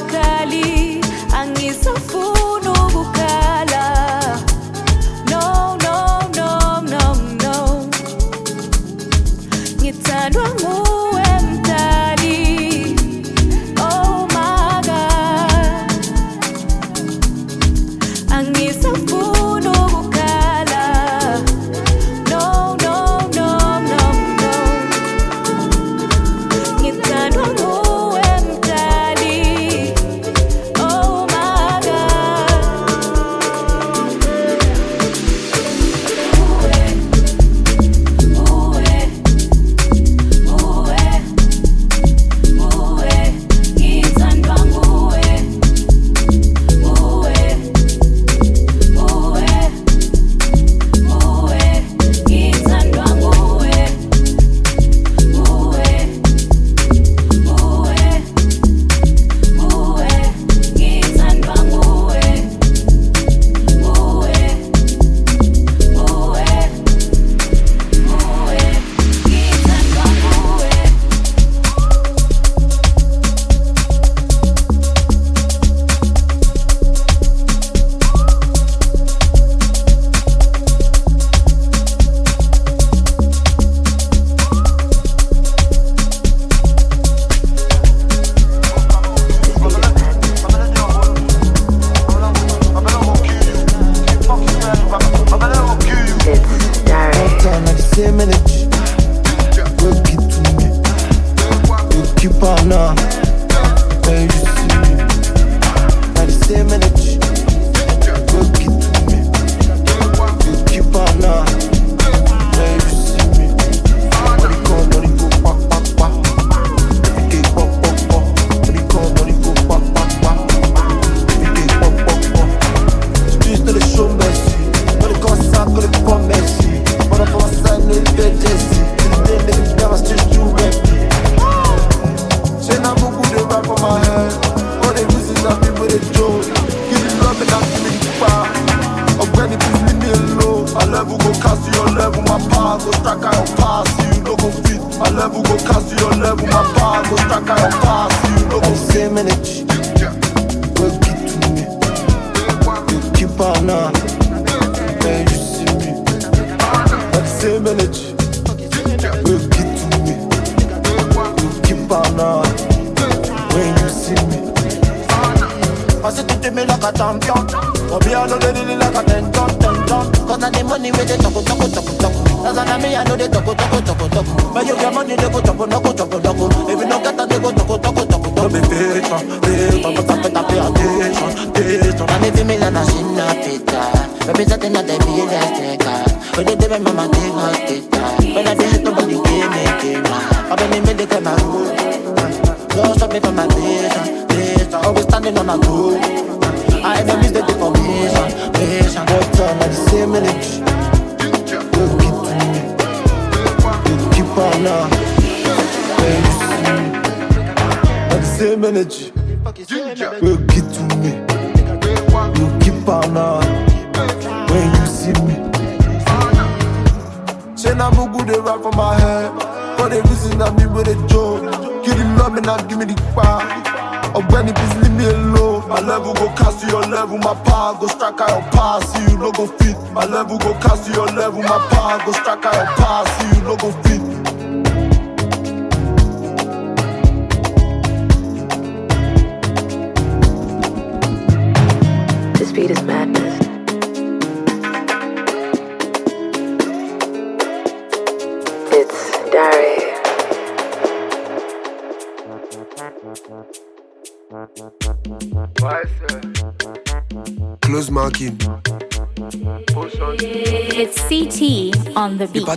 пока 0.01 0.48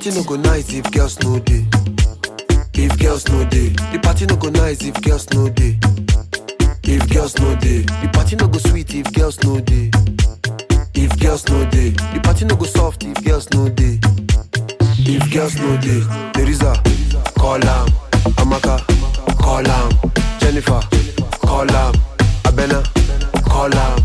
party 0.02 0.18
no 0.18 0.24
go 0.24 0.36
nice 0.36 0.74
if 0.74 0.92
girls 0.92 1.20
no 1.20 1.38
day. 1.38 1.64
If 2.74 2.98
girls 2.98 3.28
no 3.30 3.46
day, 3.50 3.70
the 3.94 4.00
party 4.02 4.26
no 4.26 4.36
go 4.36 4.50
nice 4.50 4.82
if 4.84 5.00
girls 5.04 5.30
no 5.30 5.48
day. 5.48 5.78
If 6.84 7.08
girls 7.08 7.38
no 7.38 7.56
day, 7.58 7.82
the 7.84 8.10
party 8.12 8.36
no 8.36 8.48
go 8.48 8.58
sweet 8.58 8.96
if 8.96 9.14
girls 9.14 9.38
no 9.44 9.60
day. 9.60 9.92
If 10.96 11.20
girls 11.20 11.48
no 11.50 11.70
day, 11.70 11.92
the 11.92 12.20
party 12.24 12.46
no 12.46 12.56
go 12.56 12.66
soft 12.66 13.04
if 13.04 13.24
girls 13.24 13.48
no 13.52 13.70
day. 13.70 14.00
If 15.06 15.32
girls 15.32 15.56
no 15.58 15.78
day, 15.78 16.00
there 16.34 16.50
is 16.50 16.62
a 16.64 16.74
call 17.38 17.64
am, 17.64 17.88
Amaka, 18.42 18.82
call 19.38 19.68
am, 19.68 19.92
Jennifer, 20.40 20.82
call 21.46 21.70
am, 21.70 21.94
Abena, 22.50 22.82
call 23.46 23.72
am, 23.76 24.00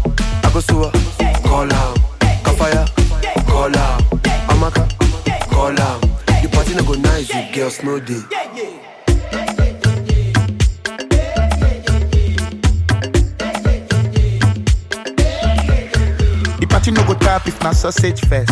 Akosua. 0.45 1.16
Just 7.67 7.83
no 7.83 7.99
day. 7.99 8.46
No 17.37 17.43
go 17.45 17.49
if 17.51 17.63
na 17.63 17.73
sausage 17.73 18.21
first. 18.27 18.51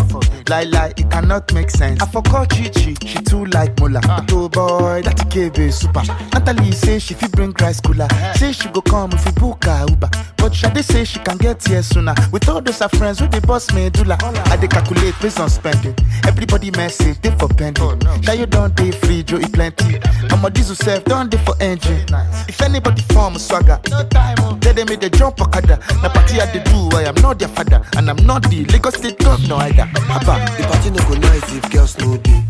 Lie 0.48 0.64
lie, 0.64 0.92
it 0.96 1.10
cannot 1.10 1.52
make 1.54 1.70
sense. 1.70 2.02
I 2.02 2.06
forgot 2.06 2.50
Chichi, 2.50 2.94
she 3.06 3.18
too 3.20 3.44
like 3.46 3.78
Mola. 3.80 4.00
Ah. 4.04 4.20
But 4.26 4.32
oh 4.34 4.48
boy, 4.48 5.02
that 5.02 5.16
KB 5.30 5.72
super. 5.72 6.02
Natalie 6.32 6.72
say 6.72 6.98
she 6.98 7.14
fit 7.14 7.32
bring 7.32 7.52
rice 7.60 7.80
cooler. 7.80 8.08
Eh. 8.10 8.32
Say 8.34 8.52
she 8.52 8.68
go 8.68 8.82
come 8.82 9.12
if 9.12 9.24
we 9.24 9.32
book 9.32 9.64
her 9.64 9.86
Uber. 9.88 10.10
But 10.36 10.54
Shade 10.54 10.84
say 10.84 11.04
she 11.04 11.18
can 11.20 11.38
get 11.38 11.66
here 11.66 11.82
sooner. 11.82 12.14
With 12.30 12.48
all 12.48 12.60
those 12.60 12.78
her 12.80 12.88
friends 12.88 13.20
with 13.20 13.30
the 13.30 13.40
boss 13.40 13.72
medulla. 13.72 14.18
I 14.46 14.56
dey 14.56 14.68
calculate 14.68 15.14
based 15.20 15.40
on 15.40 15.48
spending. 15.48 15.94
Everybody 16.26 16.70
message, 16.72 17.20
they 17.22 17.30
for 17.30 17.48
pending. 17.48 17.82
Oh, 17.84 17.94
now 18.22 18.32
you 18.32 18.46
don't 18.46 18.74
dey 18.76 18.90
free, 18.90 19.22
Joe 19.22 19.38
eat 19.38 19.52
plenty. 19.52 19.98
Mama 20.30 20.50
diesel 20.50 20.74
self, 20.76 21.04
don't 21.04 21.30
dey 21.30 21.38
for 21.38 21.54
engine. 21.60 22.04
If 22.48 22.60
anybody 22.60 23.02
form 23.02 23.38
swagger, 23.38 23.80
no 23.90 24.04
time. 24.08 24.36
Oh. 24.40 24.54
Them 24.60 24.76
me 24.88 24.96
they 24.96 25.08
jump 25.10 25.40
okada. 25.40 25.78
Na 26.02 26.08
party 26.10 26.40
I 26.40 26.52
dey 26.52 26.62
do, 26.64 26.90
I 26.96 27.04
am 27.04 27.14
not 27.16 27.38
their 27.38 27.48
father, 27.48 27.82
and 27.96 28.10
I'm 28.10 28.16
not 28.26 28.42
the 28.50 28.64
Lagos 28.74 28.94
State 28.96 29.18
governor 29.20 29.54
either. 29.66 29.88
Abba. 30.10 30.34
The 30.58 30.66
party 30.66 30.90
no 30.90 30.98
go 31.06 31.14
nice 31.14 31.54
if 31.54 31.70
girls 31.70 31.96
no 32.00 32.16
day. 32.16 32.42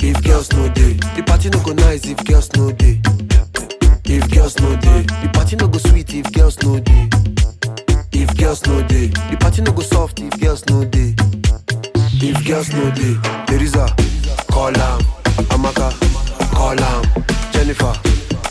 If 0.00 0.20
girls 0.24 0.50
no 0.52 0.68
day, 0.70 0.94
the 1.14 1.22
party 1.24 1.48
no 1.48 1.62
go 1.62 1.72
nice 1.74 2.04
if 2.06 2.16
girls 2.24 2.52
no 2.56 2.72
day. 2.72 2.98
If 4.04 4.28
girls 4.32 4.58
no 4.58 4.74
day, 4.74 5.02
the 5.22 5.30
party 5.32 5.54
no 5.54 5.68
go 5.68 5.78
sweet 5.78 6.12
if 6.12 6.32
girls 6.32 6.60
no 6.64 6.80
day. 6.80 7.08
If 8.10 8.36
girls 8.36 8.66
no 8.66 8.82
day, 8.88 9.06
the 9.30 9.36
party 9.38 9.62
no 9.62 9.70
go 9.70 9.82
soft 9.82 10.18
if 10.18 10.40
girls 10.40 10.66
no 10.66 10.84
day. 10.84 11.14
If 12.18 12.44
girls 12.44 12.72
no 12.72 12.90
day, 12.90 13.14
Teresa, 13.46 13.86
call 14.50 14.76
am. 14.76 15.00
Amaka, 15.54 15.88
call 16.50 16.80
am. 16.80 17.04
Jennifer, 17.52 17.94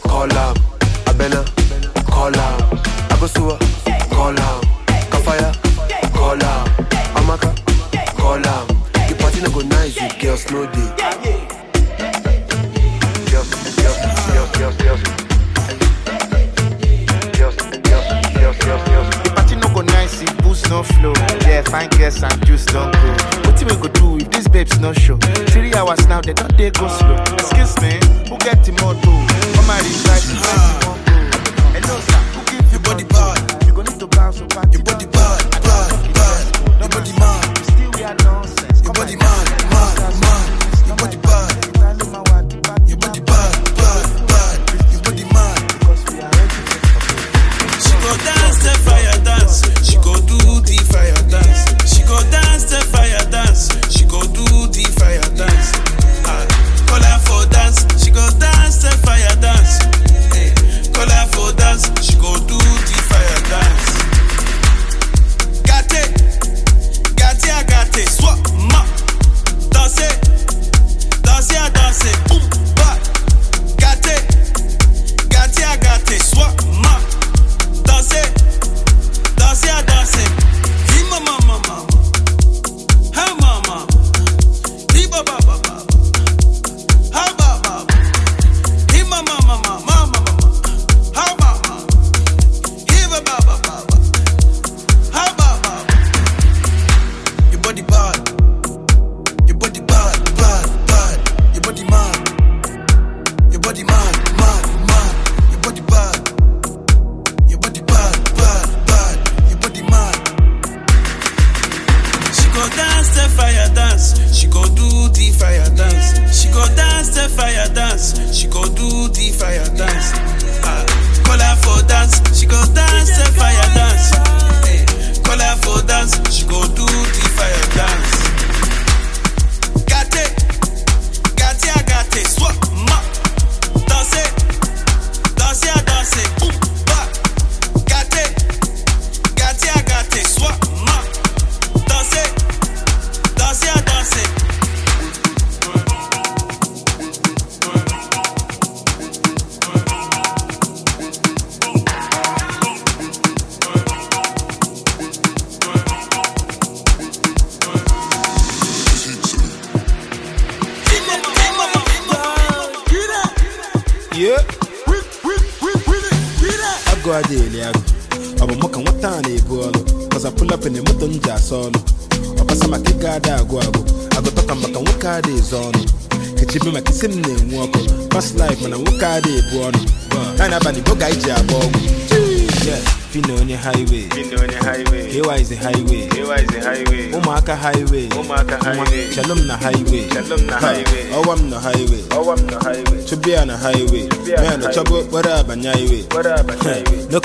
call 0.07 0.31
am. 0.31 0.55
Abena, 1.03 1.43
call 2.07 2.33
am. 2.33 2.59
Abosua, 3.11 3.59
call 4.09 4.39
am. 4.39 4.60
Girls 10.31 10.51
no 10.51 10.65
day. 10.65 10.87
Girls, 13.31 13.51
girls, 13.75 13.99
girls, 14.31 14.51
girls, 14.55 14.77
girls. 14.77 15.03
Girls, 17.35 17.55
girls, 17.83 18.07
girls, 18.39 18.57
girls, 18.63 18.83
girls. 18.87 19.09
The 19.23 19.31
party 19.35 19.55
no 19.57 19.67
go 19.73 19.81
nice 19.81 20.21
if 20.21 20.31
booze 20.37 20.63
no 20.69 20.83
flow. 20.83 21.11
Yeah, 21.41 21.63
fine 21.63 21.89
girls 21.89 22.23
and 22.23 22.45
juice 22.45 22.65
don't 22.65 22.93
go. 22.93 23.09
What 23.43 23.59
we 23.61 23.75
go 23.75 23.89
do 23.89 24.17
if 24.23 24.31
these 24.31 24.47
babes 24.47 24.79
no 24.79 24.93
show? 24.93 25.17
Three 25.51 25.73
hours 25.73 26.07
now, 26.07 26.21
they 26.21 26.33
don't 26.33 26.55
they 26.57 26.71
go 26.71 26.87
slow. 26.87 27.17
Excuse 27.35 27.75
me, 27.81 27.99
who 28.29 28.37
get 28.39 28.63
the 28.63 28.71
moto? 28.79 29.11
Mama 29.59 29.83
resides 29.83 30.31
in 30.31 30.37
Hello, 31.75 31.99
sir, 31.99 32.21
who 32.31 32.41
give 32.47 32.71
you 32.71 32.79
body 32.79 33.03
bad? 33.03 33.65
You 33.67 33.73
go 33.73 33.81
need 33.81 33.99
to 33.99 34.07
bounce 34.07 34.37
so 34.37 34.47
back. 34.47 34.71
Your 34.71 34.83
body 34.83 35.07
bad, 35.07 35.11
bad, 35.11 35.20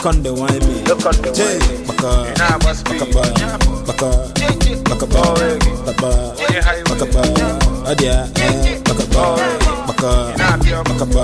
no 0.07 0.13
conde 0.13 0.31
wine 0.31 0.61
me? 0.61 0.83
No 0.87 0.95
conde 0.97 1.35
Jay, 1.35 1.59
wine 1.59 1.81
me. 1.81 1.87
baka 1.87 2.11
Ị 2.31 2.39
na-agba 2.39 2.75
speed. 2.75 3.01
baka 3.01 3.07
ba 3.13 3.23
baka 3.87 4.09
baka 4.89 5.07
ba 5.07 5.21
baka 5.87 6.11
baka 6.89 7.07
ba 7.13 7.23
ọdịa 7.91 8.15
eh, 8.39 8.79
baka 8.87 9.05
ba 9.13 9.25
baka 9.87 10.11
baka 10.87 11.07
ba 11.07 11.23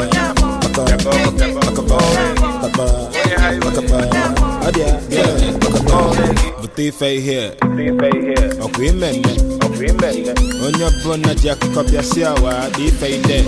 baka 0.63 0.83
baka 0.83 1.83
ba 1.83 1.99
baka 3.63 3.83
baka 3.83 4.19
yeah, 4.79 5.31
baka 5.63 5.81
ba 5.83 5.99
bute 6.61 6.87
ife 6.89 7.15
ihe 7.17 7.51
ọkwa 8.65 8.85
ime 8.87 9.09
mme 9.13 10.03
onye 10.67 10.85
ọbụla 10.91 11.35
ji 11.35 11.49
akụkọ 11.51 11.83
bịa 11.91 12.03
si 12.03 12.25
awa 12.25 12.53
dị 12.77 12.85
ife 12.89 13.09
ide 13.17 13.45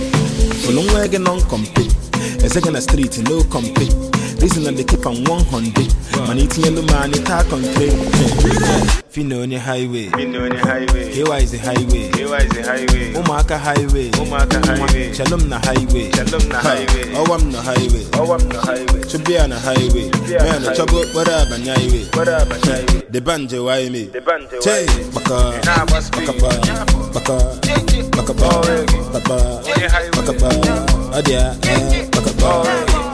fụlụ 0.63 0.81
nwa 0.83 1.07
gị 1.09 1.19
nọ 1.19 1.33
nkọmpe 1.37 1.83
eze 2.45 2.61
gị 2.61 2.71
na 2.73 2.81
striti 2.81 3.23
no 3.23 3.43
kọmpe 3.53 3.87
Island 4.45 4.77
the 4.77 4.85
keep 4.85 5.07
on 5.07 5.25
100. 5.25 6.29
Man, 6.29 6.37
it's 6.37 6.61
the 6.61 6.69
man, 6.93 7.17
it's 7.17 7.25
hard 7.25 7.49
country. 7.49 7.89
Fino 9.09 9.41
on 9.41 9.51
your 9.51 9.61
highway. 9.61 10.13
Fino 10.13 10.45
on 10.45 10.53
your 10.53 10.61
highway. 10.61 11.09
Here 11.09 11.33
is 11.41 11.53
the 11.53 11.59
highway. 11.65 12.13
Here 12.13 12.29
is 12.37 12.53
the 12.53 12.61
highway. 12.61 13.17
Umaka 13.17 13.57
highway. 13.57 14.13
Umaka 14.21 14.61
highway. 14.61 15.15
Shalom 15.17 15.49
na 15.49 15.57
highway. 15.65 16.13
Shalom 16.13 16.45
na 16.53 16.61
highway. 16.61 17.17
Oh, 17.17 17.25
I'm 17.33 17.51
the 17.51 17.57
highway. 17.57 18.05
Oh, 18.21 18.37
I'm 18.37 18.45
the 18.53 18.61
highway. 18.61 19.09
Should 19.09 19.25
be 19.25 19.39
on 19.41 19.49
the 19.49 19.57
highway. 19.59 20.13
Man, 20.13 20.61
the 20.61 20.77
trouble, 20.77 21.09
what 21.17 21.29
up, 21.33 21.49
and 21.49 21.65
highway. 21.65 22.05
What 22.13 22.29
up, 22.29 22.53
highway. 22.53 23.01
The 23.09 23.21
banjo, 23.25 23.65
why 23.65 23.89
me? 23.89 24.13
The 24.13 24.21
banjo. 24.21 24.61
Hey, 24.61 24.85
Baka. 25.09 25.57
Baka. 25.65 26.05
Baka. 26.21 26.53
Baka. 27.17 27.37
Baka. 28.13 28.33
Baka. 30.13 30.33
Baka. 30.37 31.17
Adia. 31.17 31.57
Baka. 32.13 32.31
Baka. 32.37 33.14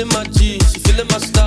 feeling 0.00 0.14
my 0.14 0.24
G, 0.32 0.58
she 0.60 0.78
feeling 0.80 1.06
my 1.08 1.18
style. 1.18 1.39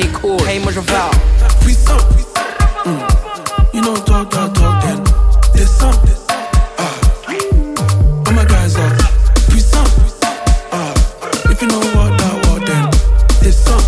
C'est 0.00 0.12
cool. 0.12 0.40
Hey, 0.46 0.58
moi 0.58 0.72
je 0.72 0.80
vow. 0.80 1.10
Puissant. 1.60 1.96
Mm. 2.84 3.00
You 3.72 3.80
know, 3.82 3.94
talk, 3.96 4.30
talk, 4.30 4.52
talk, 4.54 4.82
then 4.82 5.02
descend. 5.54 5.98
Ah. 6.78 8.26
All 8.26 8.32
my 8.32 8.44
guys 8.44 8.76
are 8.76 8.96
puissant. 9.48 9.88
Ah. 10.72 10.92
If 11.50 11.62
you 11.62 11.68
know 11.68 11.80
what 11.94 12.18
that 12.18 12.34
what, 12.46 12.66
then 12.66 12.90
descend. 13.42 13.84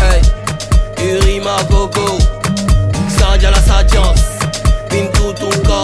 Hey, 0.00 0.20
Urima 1.04 1.56
Gogo, 1.70 2.18
Sadia 3.16 3.50
la 3.50 3.60
Sadiance, 3.60 4.38
Bintou 4.90 5.32
Tunkara, 5.34 5.52
puissant. 5.62 5.83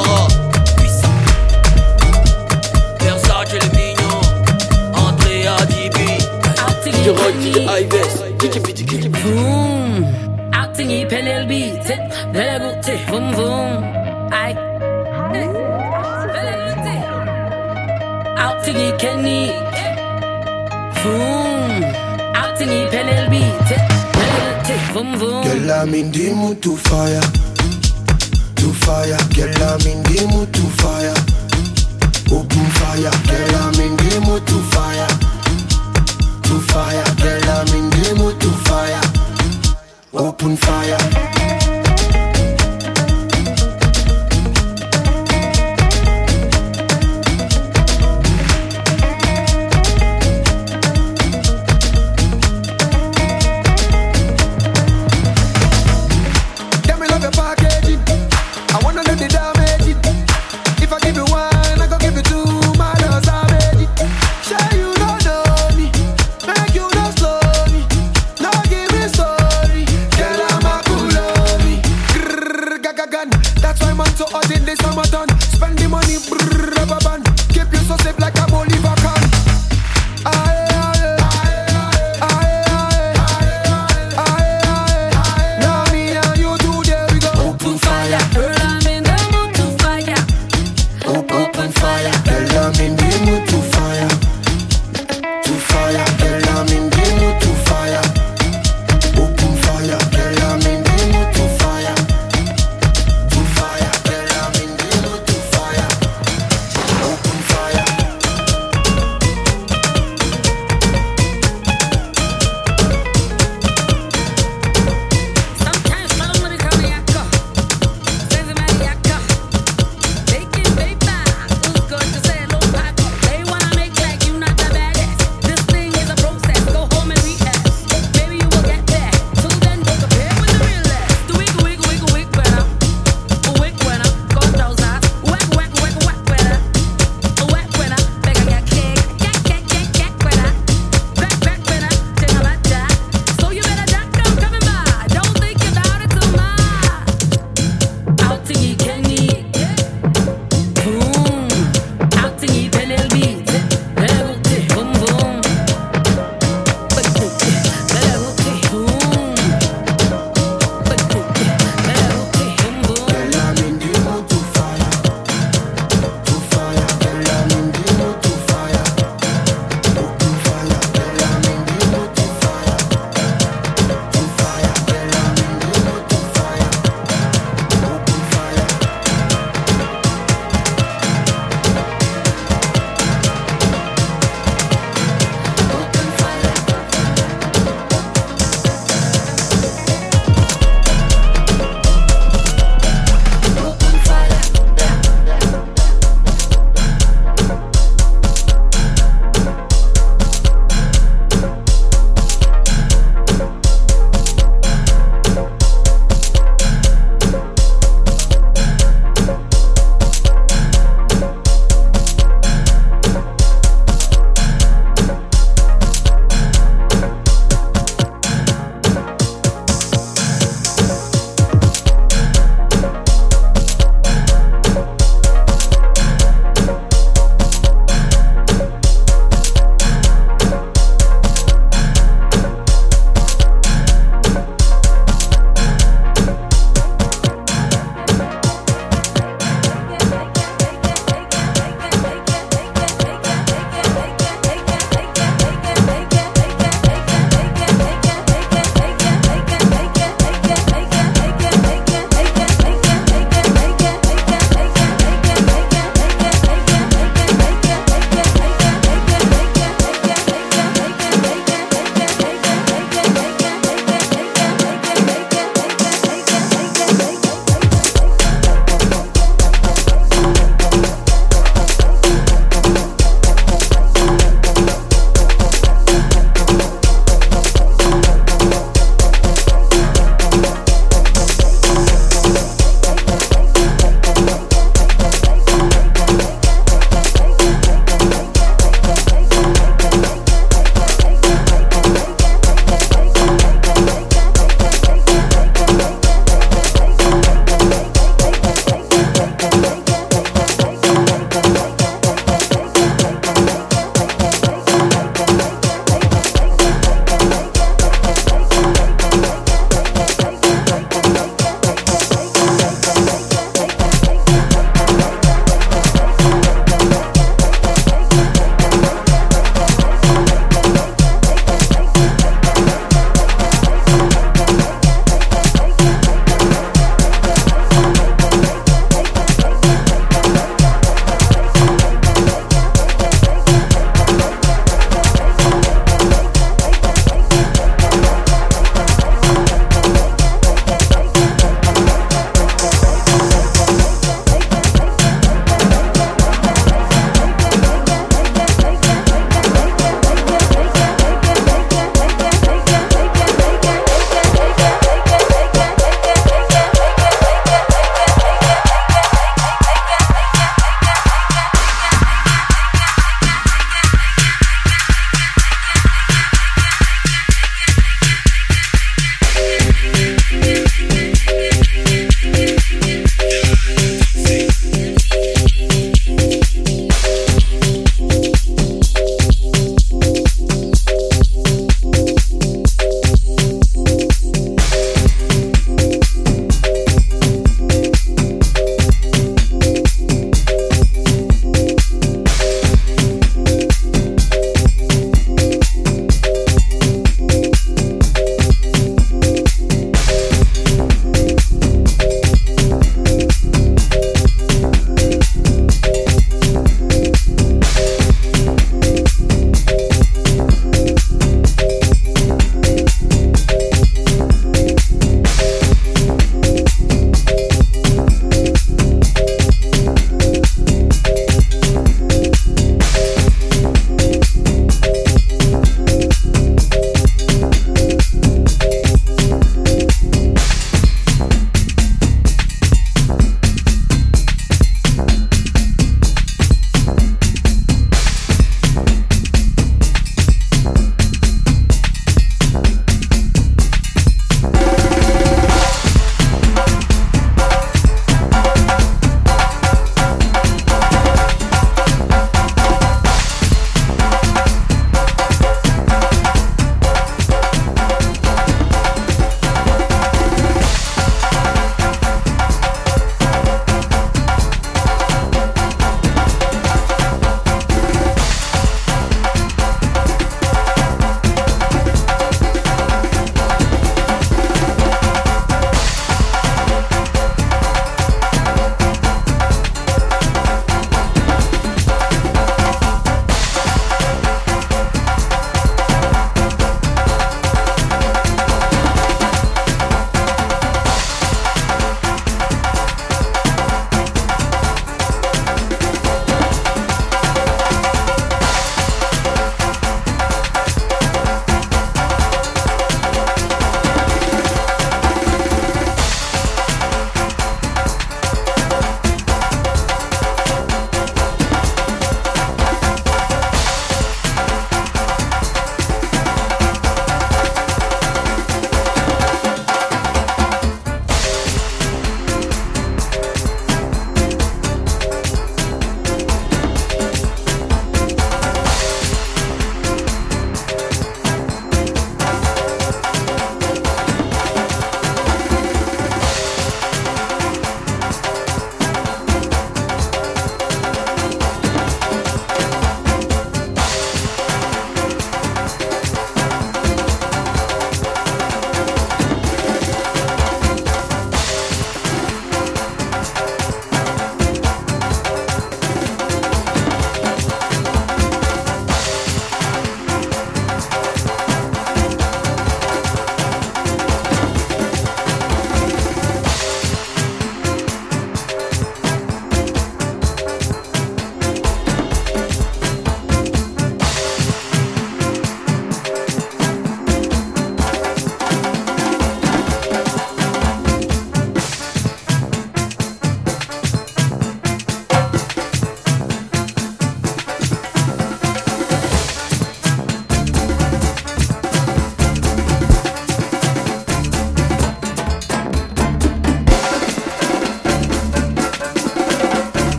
DJ 7.00 7.16
Roy, 7.16 7.32
DJ 7.32 7.66
Ives, 7.66 8.20
DJ 8.36 8.60
B, 8.60 8.72
DJ 8.74 9.10
B. 9.10 9.18
Vroom, 9.20 10.04
acting 10.52 11.08
pelel 11.08 11.48
beat, 11.48 11.88
dele 12.30 12.58
gote, 12.60 12.94
vroom 13.08 13.32
vroom. 13.32 13.84
I 14.30 14.52
Out 18.36 18.62
to 18.64 18.72
the 18.72 18.94
Kenny. 18.98 19.48
Vroom 21.00 21.84
Out 22.36 22.58
to 22.58 22.66
the 22.66 22.88
Penel 22.92 23.30
beat 23.30 23.70
Vroom 24.92 25.16
vroom 25.16 25.42
Girl 25.42 25.72
I'm 25.72 25.94
in 25.94 26.12
the 26.12 26.34
mood 26.34 26.62
to 26.62 26.76
fire. 26.76 27.20
To 28.56 28.72
fire. 28.84 29.16
Girl 29.32 29.62
I'm 29.64 29.86
in 29.88 30.02
the 30.04 30.28
mood 30.32 30.52
to 30.52 30.62
fire. 30.76 31.16
Open 32.30 32.66
fire. 32.76 33.10
Girl 33.24 33.56
I'm 33.56 33.80
in 33.80 33.96
the 33.96 34.20
mood 34.26 34.46
to 34.46 34.58
fire 34.76 35.29
to 36.50 36.58
fire. 36.72 37.04
Girl, 37.22 37.50
I'm 37.56 37.68
in 37.78 37.90
the 37.90 38.14
mood 38.18 38.40
to 38.40 38.50
fire. 38.66 39.00
Open 40.12 40.56
fire. 40.56 41.59